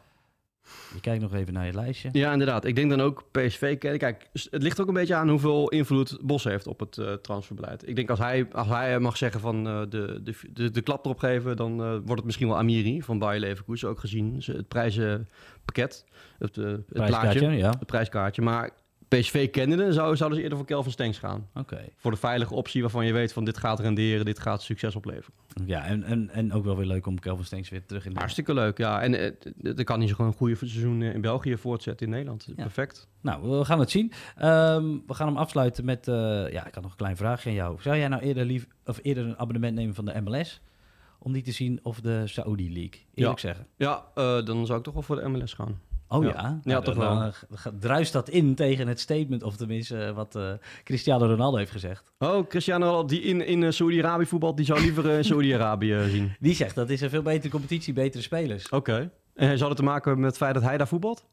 Je 0.94 1.00
kijkt 1.00 1.22
nog 1.22 1.34
even 1.34 1.52
naar 1.52 1.66
je 1.66 1.72
lijstje. 1.72 2.08
Ja, 2.12 2.32
inderdaad. 2.32 2.64
Ik 2.64 2.74
denk 2.74 2.90
dan 2.90 3.00
ook 3.00 3.24
PSV. 3.30 3.78
Kijk, 3.78 4.28
het 4.32 4.62
ligt 4.62 4.80
ook 4.80 4.88
een 4.88 4.94
beetje 4.94 5.14
aan 5.14 5.28
hoeveel 5.28 5.68
invloed 5.68 6.18
Bos 6.22 6.44
heeft 6.44 6.66
op 6.66 6.80
het 6.80 6.96
uh, 6.96 7.12
transferbeleid. 7.12 7.88
Ik 7.88 7.96
denk 7.96 8.10
als 8.10 8.18
hij, 8.18 8.46
als 8.52 8.68
hij 8.68 8.98
mag 8.98 9.16
zeggen 9.16 9.40
van 9.40 9.66
uh, 9.66 9.80
de, 9.88 10.20
de, 10.22 10.34
de, 10.52 10.70
de 10.70 10.82
klap 10.82 11.04
erop 11.04 11.18
geven, 11.18 11.56
dan 11.56 11.80
uh, 11.80 11.90
wordt 11.90 12.08
het 12.08 12.24
misschien 12.24 12.48
wel 12.48 12.58
Amiri 12.58 13.02
van 13.02 13.18
Bayer 13.18 13.40
Leverkusen. 13.40 13.88
Ook 13.88 14.00
gezien 14.00 14.42
het 14.44 14.68
prijzenpakket, 14.68 16.04
het, 16.38 16.56
het 16.56 16.86
prijskaartje, 16.86 17.38
plaatje, 17.38 17.56
ja. 17.56 17.70
het 17.78 17.86
prijskaartje. 17.86 18.42
Maar 18.42 18.70
PSV 19.18 19.50
kennende 19.50 19.92
zou, 19.92 20.16
zouden 20.16 20.38
ze 20.38 20.42
eerder 20.42 20.58
voor 20.58 20.66
Kelvin 20.66 20.92
Stengs 20.92 21.18
gaan. 21.18 21.48
Oké. 21.54 21.88
Voor 21.96 22.10
de 22.10 22.16
veilige 22.16 22.54
optie 22.54 22.80
waarvan 22.80 23.06
je 23.06 23.12
weet 23.12 23.32
van 23.32 23.44
dit 23.44 23.58
gaat 23.58 23.80
renderen, 23.80 24.24
dit 24.24 24.38
gaat 24.38 24.62
succes 24.62 24.96
opleveren. 24.96 25.34
Ja, 25.64 25.84
en, 25.84 26.02
en, 26.02 26.30
en 26.30 26.52
ook 26.52 26.64
wel 26.64 26.76
weer 26.76 26.86
leuk 26.86 27.06
om 27.06 27.18
Kelvin 27.18 27.44
Stenks 27.44 27.68
weer 27.68 27.86
terug 27.86 28.04
in 28.04 28.12
de... 28.12 28.18
Hartstikke 28.18 28.54
leuk, 28.54 28.78
ja. 28.78 29.02
En 29.02 29.14
eh, 29.14 29.32
dan 29.74 29.84
kan 29.84 29.98
hij 29.98 30.06
zich 30.06 30.16
gewoon 30.16 30.30
een 30.30 30.36
goede 30.36 30.54
seizoen 30.56 31.02
eh, 31.02 31.14
in 31.14 31.20
België 31.20 31.56
voortzetten 31.56 32.06
in 32.06 32.12
Nederland. 32.12 32.44
Ja. 32.46 32.62
Perfect. 32.62 33.08
Nou, 33.20 33.58
we 33.58 33.64
gaan 33.64 33.78
het 33.78 33.90
zien. 33.90 34.12
Ehm, 34.36 34.84
we 35.06 35.14
gaan 35.14 35.26
hem 35.26 35.36
afsluiten 35.36 35.84
met... 35.84 36.08
eh, 36.08 36.14
ja, 36.52 36.66
ik 36.66 36.74
had 36.74 36.82
nog 36.82 36.90
een 36.90 36.96
klein 36.96 37.16
vraagje 37.16 37.48
aan 37.48 37.56
jou. 37.56 37.80
Zou 37.80 37.96
jij 37.96 38.08
nou 38.08 38.22
eerder, 38.22 38.44
lief, 38.44 38.66
of 38.84 38.98
eerder 39.02 39.24
een 39.24 39.38
abonnement 39.38 39.74
nemen 39.74 39.94
van 39.94 40.04
de 40.04 40.20
MLS... 40.20 40.60
om 41.18 41.32
die 41.32 41.42
te 41.42 41.52
zien 41.52 41.80
of 41.82 42.00
de 42.00 42.22
Saudi 42.26 42.72
League? 42.72 43.00
Eerlijk 43.14 43.38
zeggen. 43.38 43.66
Ja, 43.76 44.04
dan 44.14 44.66
zou 44.66 44.78
ik 44.78 44.84
toch 44.84 44.94
wel 44.94 45.02
voor 45.02 45.16
de 45.16 45.28
MLS 45.28 45.54
gaan. 45.54 45.80
Oh 46.12 46.24
ja? 46.24 46.30
Ja. 46.30 46.60
Nou, 46.62 46.84
toch 46.84 46.94
wel. 46.94 47.14
Dan, 47.14 47.32
eh, 47.64 47.66
druist 47.80 48.12
dat 48.12 48.28
in 48.28 48.54
tegen 48.54 48.88
het 48.88 49.00
statement... 49.00 49.42
of 49.42 49.56
tenminste 49.56 50.04
eh, 50.04 50.14
wat 50.14 50.36
eh, 50.36 50.50
Cristiano 50.84 51.26
Ronaldo 51.26 51.56
heeft 51.56 51.70
gezegd. 51.70 52.12
Oh, 52.18 52.48
Cristiano 52.48 52.84
Ronaldo, 52.86 53.08
die 53.08 53.20
in, 53.22 53.46
in 53.46 53.72
Saudi-Arabië 53.72 54.26
voetbalt, 54.26 54.56
die 54.56 54.66
zou 54.66 54.80
liever 54.80 55.10
in 55.10 55.24
Saudi-Arabië 55.32 55.96
zien. 56.08 56.36
Die 56.40 56.54
zegt 56.54 56.74
dat 56.74 56.90
is 56.90 57.00
een 57.00 57.10
veel 57.10 57.22
betere 57.22 57.48
competitie, 57.48 57.92
betere 57.92 58.22
spelers. 58.22 58.68
Oké. 58.68 59.10
En 59.34 59.56
zou 59.56 59.68
dat 59.68 59.76
te 59.78 59.84
maken 59.84 60.04
hebben 60.04 60.20
met 60.20 60.30
het 60.30 60.38
feit 60.42 60.54
dat 60.54 60.62
hij 60.62 60.76
daar 60.76 60.88
voetbalt? 60.88 61.24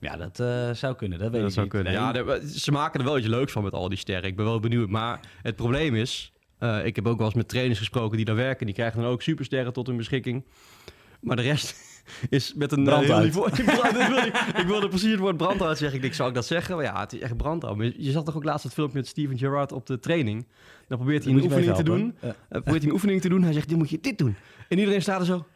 Ja, 0.00 0.16
dat 0.16 0.36
zou 0.78 0.94
kunnen. 0.94 1.18
Dat 1.18 1.30
weet 1.30 1.40
dat 1.40 1.48
ik 1.48 1.54
zou 1.54 1.64
niet. 1.66 1.74
kunnen. 1.74 1.92
Ja, 1.92 2.12
de- 2.12 2.52
ze 2.56 2.72
maken 2.72 3.00
er 3.00 3.06
wel 3.06 3.18
iets 3.18 3.26
leuks 3.26 3.52
van 3.52 3.62
met 3.62 3.72
al 3.72 3.88
die 3.88 3.98
sterren. 3.98 4.28
Ik 4.30 4.36
ben 4.36 4.44
wel 4.44 4.60
benieuwd. 4.60 4.88
Maar 4.88 5.20
het 5.42 5.56
probleem 5.56 5.94
is, 5.94 6.32
ik 6.84 6.96
heb 6.96 7.06
ook 7.06 7.16
wel 7.16 7.26
eens 7.26 7.34
met 7.36 7.48
trainers 7.48 7.78
gesproken 7.78 8.16
die 8.16 8.26
daar 8.26 8.34
werken. 8.36 8.66
Die 8.66 8.74
krijgen 8.74 9.02
dan 9.02 9.10
ook 9.10 9.22
supersterren 9.22 9.72
tot 9.72 9.86
hun 9.86 9.96
beschikking. 9.96 10.44
Maar 11.20 11.36
de 11.36 11.42
rest 11.42 11.87
is 12.28 12.54
met 12.54 12.72
een 12.72 12.78
eh, 12.78 12.84
Brand 12.84 13.04
heel 13.04 13.14
uit. 13.14 13.24
niveau. 13.24 13.48
Ik 13.58 13.64
wilde, 13.64 14.32
ik 14.60 14.66
wilde- 14.66 14.88
precies 14.88 15.10
het 15.10 15.20
woord 15.20 15.36
brandhout 15.36 15.78
zeggen. 15.78 15.96
Ik 15.96 16.02
denk, 16.02 16.14
zou 16.14 16.28
ik 16.28 16.34
dat 16.34 16.46
zeggen? 16.46 16.76
Maar 16.76 16.84
ja, 16.84 17.00
het 17.00 17.12
is 17.12 17.20
echt. 17.20 17.42
Maar 17.42 17.84
Je 17.96 18.10
zag 18.10 18.22
toch 18.24 18.36
ook 18.36 18.44
laatst 18.44 18.64
het 18.64 18.72
filmpje 18.72 18.96
met 18.98 19.06
Steven 19.06 19.38
Gerrard 19.38 19.72
op 19.72 19.86
de 19.86 19.98
training. 19.98 20.46
Dan 20.88 20.98
probeert 20.98 21.24
hij 21.24 21.32
een 21.32 21.42
oefening 21.42 21.74
te 21.74 21.82
doen. 21.82 22.16
Uh, 22.24 22.30
probeert 22.48 22.76
hij 22.78 22.86
een 22.86 22.92
oefening 22.92 23.20
te 23.20 23.28
doen. 23.28 23.42
Hij 23.42 23.52
zegt, 23.52 23.68
nu 23.68 23.76
moet 23.76 23.90
je 23.90 23.98
dit 24.00 24.18
doen. 24.18 24.36
En 24.68 24.78
iedereen 24.78 25.02
staat 25.02 25.20
er 25.20 25.26
zo 25.26 25.46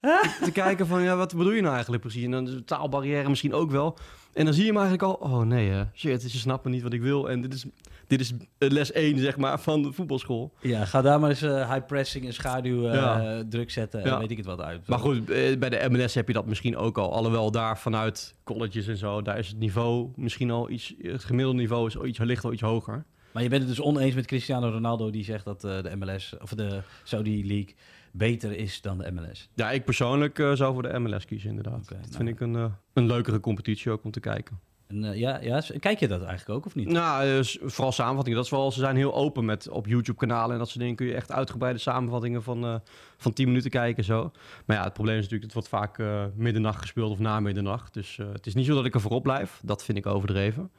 te, 0.00 0.36
te 0.44 0.52
kijken 0.52 0.86
van, 0.86 1.02
ja, 1.02 1.16
wat 1.16 1.36
bedoel 1.36 1.52
je 1.52 1.60
nou 1.60 1.72
eigenlijk 1.72 2.02
precies? 2.02 2.24
En 2.24 2.30
dan 2.30 2.44
de 2.44 2.64
taalbarrière 2.64 3.28
misschien 3.28 3.54
ook 3.54 3.70
wel. 3.70 3.98
En 4.32 4.44
dan 4.44 4.54
zie 4.54 4.64
je 4.64 4.72
hem 4.72 4.80
eigenlijk 4.80 5.20
al, 5.22 5.30
oh 5.30 5.40
nee, 5.46 5.70
eh, 5.70 5.80
shit, 5.94 6.22
ze 6.22 6.38
snappen 6.38 6.70
niet 6.70 6.82
wat 6.82 6.92
ik 6.92 7.00
wil. 7.00 7.30
En 7.30 7.40
dit 7.40 7.54
is, 7.54 7.64
dit 8.06 8.20
is 8.20 8.32
les 8.58 8.92
1, 8.92 9.18
zeg 9.18 9.36
maar, 9.36 9.60
van 9.60 9.82
de 9.82 9.92
voetbalschool. 9.92 10.52
Ja, 10.60 10.84
ga 10.84 11.02
daar 11.02 11.20
maar 11.20 11.30
eens 11.30 11.42
eh, 11.42 11.72
high 11.72 11.86
pressing 11.86 12.26
en 12.26 12.32
schaduw 12.32 12.82
Ja. 12.92 13.42
druk 13.48 13.70
zetten 13.70 14.04
Ja. 14.04 14.18
weet 14.18 14.30
ik 14.30 14.36
het 14.36 14.46
wat 14.46 14.60
uit. 14.60 14.86
Maar 14.86 14.98
goed, 14.98 15.30
eh, 15.30 15.58
bij 15.58 15.68
de 15.70 15.86
MLS 15.90 16.14
heb 16.14 16.26
je 16.26 16.32
dat 16.32 16.46
misschien 16.46 16.76
ook 16.76 16.98
al. 16.98 17.12
Alhoewel 17.12 17.50
daar 17.50 17.78
vanuit 17.78 18.34
colleges 18.44 18.86
en 18.86 18.96
zo, 18.96 19.22
daar 19.22 19.38
is 19.38 19.48
het 19.48 19.58
niveau 19.58 20.08
misschien 20.16 20.50
al 20.50 20.70
iets, 20.70 20.94
het 21.02 21.24
gemiddelde 21.24 21.58
niveau 21.58 21.86
is 21.86 21.96
iets, 21.96 22.18
ligt 22.18 22.44
al 22.44 22.52
iets 22.52 22.62
hoger. 22.62 23.04
Maar 23.32 23.42
je 23.42 23.48
bent 23.48 23.62
het 23.62 23.70
dus 23.76 23.80
oneens 23.80 24.14
met 24.14 24.26
Cristiano 24.26 24.68
Ronaldo 24.70 25.10
die 25.10 25.24
zegt 25.24 25.44
dat 25.44 25.60
de 25.60 25.92
MLS 25.98 26.34
of 26.42 26.50
de 26.54 26.80
Saudi 27.04 27.46
League 27.46 27.74
beter 28.10 28.56
is 28.56 28.80
dan 28.80 28.98
de 28.98 29.10
MLS. 29.12 29.48
Ja, 29.54 29.70
ik 29.70 29.84
persoonlijk 29.84 30.38
eh, 30.38 30.52
zou 30.52 30.72
voor 30.72 30.82
de 30.82 30.98
MLS 30.98 31.24
kiezen 31.24 31.48
inderdaad. 31.48 31.88
Dat 31.88 31.98
nou. 31.98 32.12
vind 32.12 32.28
ik 32.28 32.40
een, 32.40 32.56
eh, 32.56 32.64
een 32.92 33.06
leukere 33.06 33.40
competitie 33.40 33.90
ook 33.90 34.04
om 34.04 34.10
te 34.10 34.20
kijken. 34.20 34.60
En, 34.86 35.04
eh, 35.04 35.18
ja, 35.18 35.40
ja, 35.40 35.62
kijk 35.78 35.98
je 36.00 36.08
dat 36.08 36.22
eigenlijk 36.22 36.58
ook 36.58 36.66
of 36.66 36.74
niet? 36.74 36.88
Nou, 36.88 37.44
vooral 37.44 37.92
samenvattingen. 37.92 38.36
Dat 38.38 38.44
is 38.44 38.50
wel, 38.50 38.72
ze 38.72 38.80
zijn 38.80 38.96
heel 38.96 39.14
open 39.14 39.44
met 39.44 39.68
op 39.68 39.86
YouTube-kanalen 39.86 40.52
en 40.52 40.58
dat 40.58 40.68
soort 40.68 40.80
dingen. 40.80 40.94
Kun 40.94 41.06
je 41.06 41.14
echt 41.14 41.32
uitgebreide 41.32 41.78
samenvattingen 41.78 42.42
van, 42.42 42.82
van 43.16 43.32
10 43.32 43.46
minuten 43.46 43.70
kijken 43.70 43.96
en 43.96 44.04
zo. 44.04 44.32
Maar 44.66 44.76
ja, 44.76 44.84
het 44.84 44.92
probleem 44.92 45.16
is 45.16 45.22
natuurlijk, 45.28 45.52
het 45.52 45.68
wordt 45.68 45.68
vaak 45.68 46.02
middernacht 46.34 46.80
gespeeld 46.80 47.10
of 47.10 47.18
na 47.18 47.40
middernacht. 47.40 47.94
Dus 47.94 48.18
het 48.32 48.46
is 48.46 48.54
niet 48.54 48.66
zo 48.66 48.74
dat 48.74 48.84
ik 48.84 48.94
er 48.94 49.00
voorop 49.00 49.22
blijf. 49.22 49.60
Dat 49.62 49.84
vind 49.84 49.98
ik 49.98 50.06
overdreven. 50.06 50.70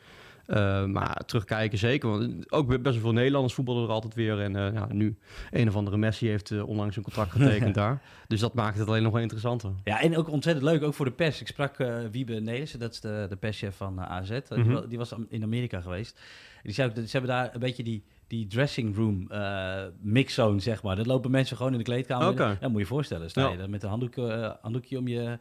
Eh, 0.46 0.86
maar 0.86 1.26
terugkijken 1.26 1.78
zeker. 1.78 2.10
Want 2.10 2.52
ook 2.52 2.68
best 2.68 2.82
wel 2.84 2.94
veel 2.94 3.12
Nederlanders 3.12 3.54
voetballen 3.54 3.84
er 3.84 3.90
altijd 3.90 4.14
weer. 4.16 4.40
En 4.40 4.56
eh, 4.56 4.74
ja, 4.74 4.88
nu 4.92 5.18
een 5.52 5.68
of 5.68 5.76
andere 5.76 5.98
Messi 5.98 6.28
heeft 6.28 6.52
eh, 6.52 6.68
onlangs 6.68 6.96
een 6.96 7.04
contract 7.04 7.32
getekend 7.32 7.76
daar. 7.84 8.02
Dus 8.28 8.40
dat 8.40 8.54
maakt 8.54 8.78
het 8.78 8.88
alleen 8.88 9.04
nog 9.04 9.12
wel 9.14 9.22
interessanter. 9.22 9.72
Ja, 9.84 10.02
en 10.02 10.18
ook 10.18 10.30
ontzettend 10.30 10.66
leuk, 10.66 10.84
ook 10.84 10.94
voor 10.94 11.06
de 11.06 11.12
pers. 11.12 11.42
Ik 11.42 11.48
sprak 11.48 11.78
Wiebe 12.12 12.34
Nelissen, 12.40 12.80
dat 12.80 12.92
is 12.94 13.00
de, 13.00 13.26
de 13.30 13.36
perschef 13.36 13.76
van 13.76 14.00
AZ. 14.02 14.30
Eh, 14.32 14.40
die, 14.50 14.58
Mhm. 14.58 14.72
wa- 14.74 14.82
die 14.82 14.98
was 14.98 15.14
in 15.30 15.44
Amerika 15.44 15.82
geweest. 15.82 16.20
Die 16.64 16.74
zei 16.74 16.90
ook, 16.90 16.96
dat 16.96 17.06
ze 17.06 17.18
hebben 17.18 17.36
daar 17.36 17.54
een 17.54 17.60
beetje 17.60 17.84
die, 17.84 18.04
die 18.32 18.48
dressing 18.48 18.96
room 18.96 19.26
eh 19.32 19.84
mixzone, 20.02 20.60
zeg 20.60 20.84
maar. 20.84 20.96
Dat 20.96 21.06
lopen 21.06 21.32
mensen 21.32 21.58
gewoon 21.58 21.72
in 21.72 21.78
de 21.78 21.84
kleedkamer. 21.84 22.40
Ja, 22.42 22.58
moet 22.62 22.72
je 22.72 22.78
je 22.78 22.86
voorstellen. 22.86 23.30
Sta 23.30 23.50
je 23.50 23.58
daar 23.58 23.70
met 23.70 23.84
een 23.84 23.90
handdoek, 23.90 24.18
eh, 24.18 24.52
handdoekje 24.62 24.98
om 24.98 25.08
je, 25.08 25.38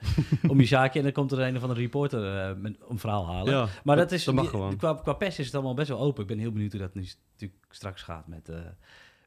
om 0.48 0.60
je 0.60 0.66
zaakje 0.66 0.98
en 0.98 1.04
dan 1.04 1.14
komt 1.14 1.32
er 1.32 1.40
een 1.40 1.56
of 1.56 1.62
andere 1.62 1.80
reporter 1.80 2.36
eh, 2.38 2.56
met 2.56 2.76
een 2.88 2.98
verhaal 2.98 3.26
halen. 3.26 3.52
Ja, 3.52 3.66
maar 3.84 3.96
dat, 3.96 4.12
is, 4.12 4.24
dat 4.24 4.34
mag 4.34 4.42
die- 4.44 4.52
gewoon. 4.52 4.76
Qua, 4.76 4.94
qua 4.94 5.12
pers 5.12 5.38
is 5.38 5.44
het 5.46 5.54
allemaal 5.54 5.74
best 5.74 5.88
wel 5.88 6.00
open. 6.00 6.22
Ik 6.22 6.28
ben 6.28 6.38
heel 6.38 6.52
benieuwd 6.52 6.72
hoe 6.72 6.80
dat 6.80 6.94
nu 6.94 7.00
natuurlijk 7.32 7.64
straks 7.70 8.02
gaat 8.02 8.26
met, 8.28 8.48
eh, 8.48 8.56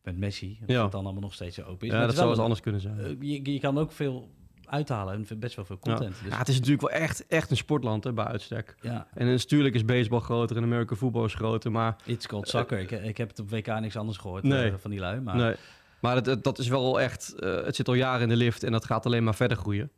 met 0.04 0.18
Messi. 0.18 0.58
Of 0.62 0.68
Ja. 0.70 0.84
het 0.84 0.92
dan 0.92 1.04
allemaal 1.04 1.22
nog 1.22 1.34
steeds 1.34 1.56
zo 1.56 1.62
open 1.62 1.88
is. 1.88 1.92
Ja, 1.94 1.98
Maar 1.98 2.08
dat 2.08 2.16
zou 2.16 2.28
wel 2.28 2.36
eens 2.36 2.44
anders 2.44 2.62
kunnen 2.62 2.82
zijn. 2.82 3.00
eh, 3.00 3.16
je, 3.44 3.52
je 3.54 3.60
kan 3.60 3.78
ook 3.78 3.92
veel 3.92 4.30
uithalen 4.74 5.26
en 5.30 5.40
best 5.40 5.56
wel 5.56 5.66
veel 5.66 5.80
content. 5.80 6.16
Ja. 6.18 6.24
Dus, 6.24 6.32
Ja, 6.32 6.38
het 6.38 6.48
is 6.48 6.56
natuurlijk 6.56 6.82
wel 6.82 7.00
echt, 7.02 7.28
echt 7.28 7.52
een 7.52 7.58
sportland 7.58 8.04
hè, 8.04 8.14
bij 8.14 8.26
uitstek. 8.26 8.76
ja, 8.82 9.08
En 9.14 9.28
natuurlijk 9.28 9.76
is 9.76 9.86
baseball 9.86 10.20
groter 10.20 10.58
en 10.58 10.64
American 10.64 10.98
football 10.98 11.24
is 11.26 11.34
groter, 11.34 11.72
maar... 11.72 11.96
it's 12.06 12.28
called 12.28 12.48
soccer. 12.48 12.80
ik, 12.80 12.92
ik 12.92 13.18
heb 13.18 13.30
het 13.30 13.40
op 13.40 13.50
WK 13.50 13.80
niks 13.80 13.96
anders 13.98 14.18
gehoord 14.18 14.44
Nee. 14.44 14.70
eh, 14.72 14.74
van 14.78 14.92
die 14.92 15.00
lui. 15.00 15.20
Maar, 15.22 15.36
Nee. 15.36 15.56
Maar 16.00 16.16
het, 16.16 16.26
het- 16.26 16.44
dat 16.44 16.60
is 16.60 16.68
wel 16.68 17.02
echt... 17.02 17.34
eh, 17.40 17.64
het 17.66 17.76
zit 17.76 17.88
al 17.88 17.94
jaren 17.94 18.22
in 18.22 18.30
de 18.30 18.36
lift 18.36 18.64
en 18.64 18.72
dat 18.72 18.86
gaat 18.86 19.06
alleen 19.06 19.24
maar 19.24 19.36
verder 19.36 19.58
groeien. 19.58 19.92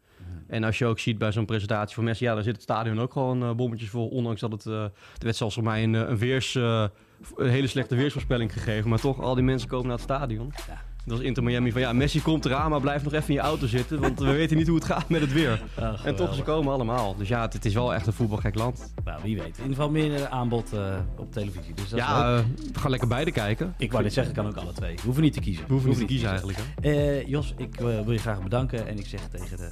En 0.48 0.64
als 0.64 0.78
je 0.78 0.86
ook 0.86 1.00
ziet 1.00 1.18
bij 1.18 1.32
zo'n 1.32 1.46
presentatie 1.46 1.96
van 1.96 2.04
Messi... 2.04 2.24
Ja, 2.26 2.34
daar 2.34 2.44
zit 2.44 2.54
het 2.54 2.62
stadion 2.64 3.00
ook 3.00 3.12
gewoon 3.12 3.44
eh, 3.44 3.52
bommetjes 3.54 3.90
vol. 3.90 4.08
Ondanks 4.08 4.42
dat 4.42 4.52
het... 4.52 4.66
eh 4.66 4.74
er 4.84 4.92
werd 5.20 5.36
zelfs 5.36 5.54
voor 5.56 5.64
mij 5.64 5.84
een, 5.84 5.94
een, 5.94 6.18
weers, 6.18 6.56
een 6.56 6.90
hele 7.36 7.68
slechte 7.68 7.96
weersvoorspelling 7.96 8.54
gegeven. 8.54 8.90
Maar 8.90 9.00
toch, 9.00 9.22
al 9.22 9.36
die 9.36 9.44
mensen 9.44 9.70
komen 9.70 9.86
naar 9.88 9.96
het 9.96 10.04
stadion. 10.04 10.54
Ja. 10.68 10.82
Dat 11.06 11.18
was 11.18 11.26
Inter 11.26 11.44
Miami 11.44 11.72
van... 11.72 11.82
Ja, 11.82 11.94
Messi 11.94 12.22
komt 12.22 12.46
eraan, 12.46 12.70
maar 12.70 12.82
blijf 12.82 13.04
nog 13.04 13.14
even 13.14 13.28
in 13.28 13.34
je 13.34 13.40
auto 13.40 13.68
zitten. 13.68 14.00
Want 14.00 14.20
we 14.20 14.32
weten 14.32 14.58
niet 14.58 14.68
hoe 14.68 14.76
het 14.76 14.86
gaat 14.86 15.10
met 15.10 15.22
het 15.22 15.34
weer. 15.34 15.62
En 16.04 16.16
toch, 16.16 16.36
ze 16.36 16.42
komen 16.42 16.74
allemaal. 16.74 17.16
Dus 17.16 17.28
ja, 17.28 17.42
het, 17.42 17.54
het 17.54 17.66
is 17.66 17.74
wel 17.74 17.94
echt 17.94 18.08
een 18.08 18.14
voetbalgek 18.14 18.56
land. 18.56 18.94
Nou, 19.04 19.20
wie 19.24 19.36
weet. 19.36 19.58
In 19.58 19.62
ieder 19.62 19.76
geval 19.76 19.90
meer 19.90 20.16
eh, 20.16 20.32
aanbod 20.32 20.74
eh, 20.74 20.96
op 21.18 21.32
televisie. 21.32 21.74
Dus 21.74 21.90
dat. 21.90 22.00
Ja, 22.00 22.44
we 22.74 22.80
gaan 22.80 22.90
lekker 22.90 23.08
beide 23.08 23.32
kijken. 23.32 23.74
ik 23.78 23.92
wou 23.92 24.04
dit 24.04 24.14
zeggen, 24.14 24.34
kan 24.34 24.48
ook 24.48 24.56
alle 24.56 24.74
twee. 24.74 24.96
We 24.96 25.02
hoeven 25.04 25.24
niet 25.24 25.34
te 25.34 25.40
kiezen. 25.40 25.64
We 25.68 25.72
hoeven 25.72 25.90
niet 25.90 26.00
te 26.00 26.06
kiezen 26.06 26.30
eigenlijk. 26.30 26.60
Hè? 26.82 27.24
Jos, 27.26 27.54
ik 27.58 27.80
wil 27.80 28.12
je 28.12 28.20
graag 28.20 28.44
bedanken 28.44 28.88
en 28.88 29.00
ik 29.00 29.06
zeg 29.08 29.22
tegen 29.32 29.58
de 29.58 29.72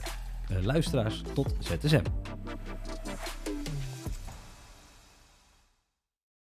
luisteraars 0.62 1.24
tot 1.34 1.56
ZSM. 1.60 2.02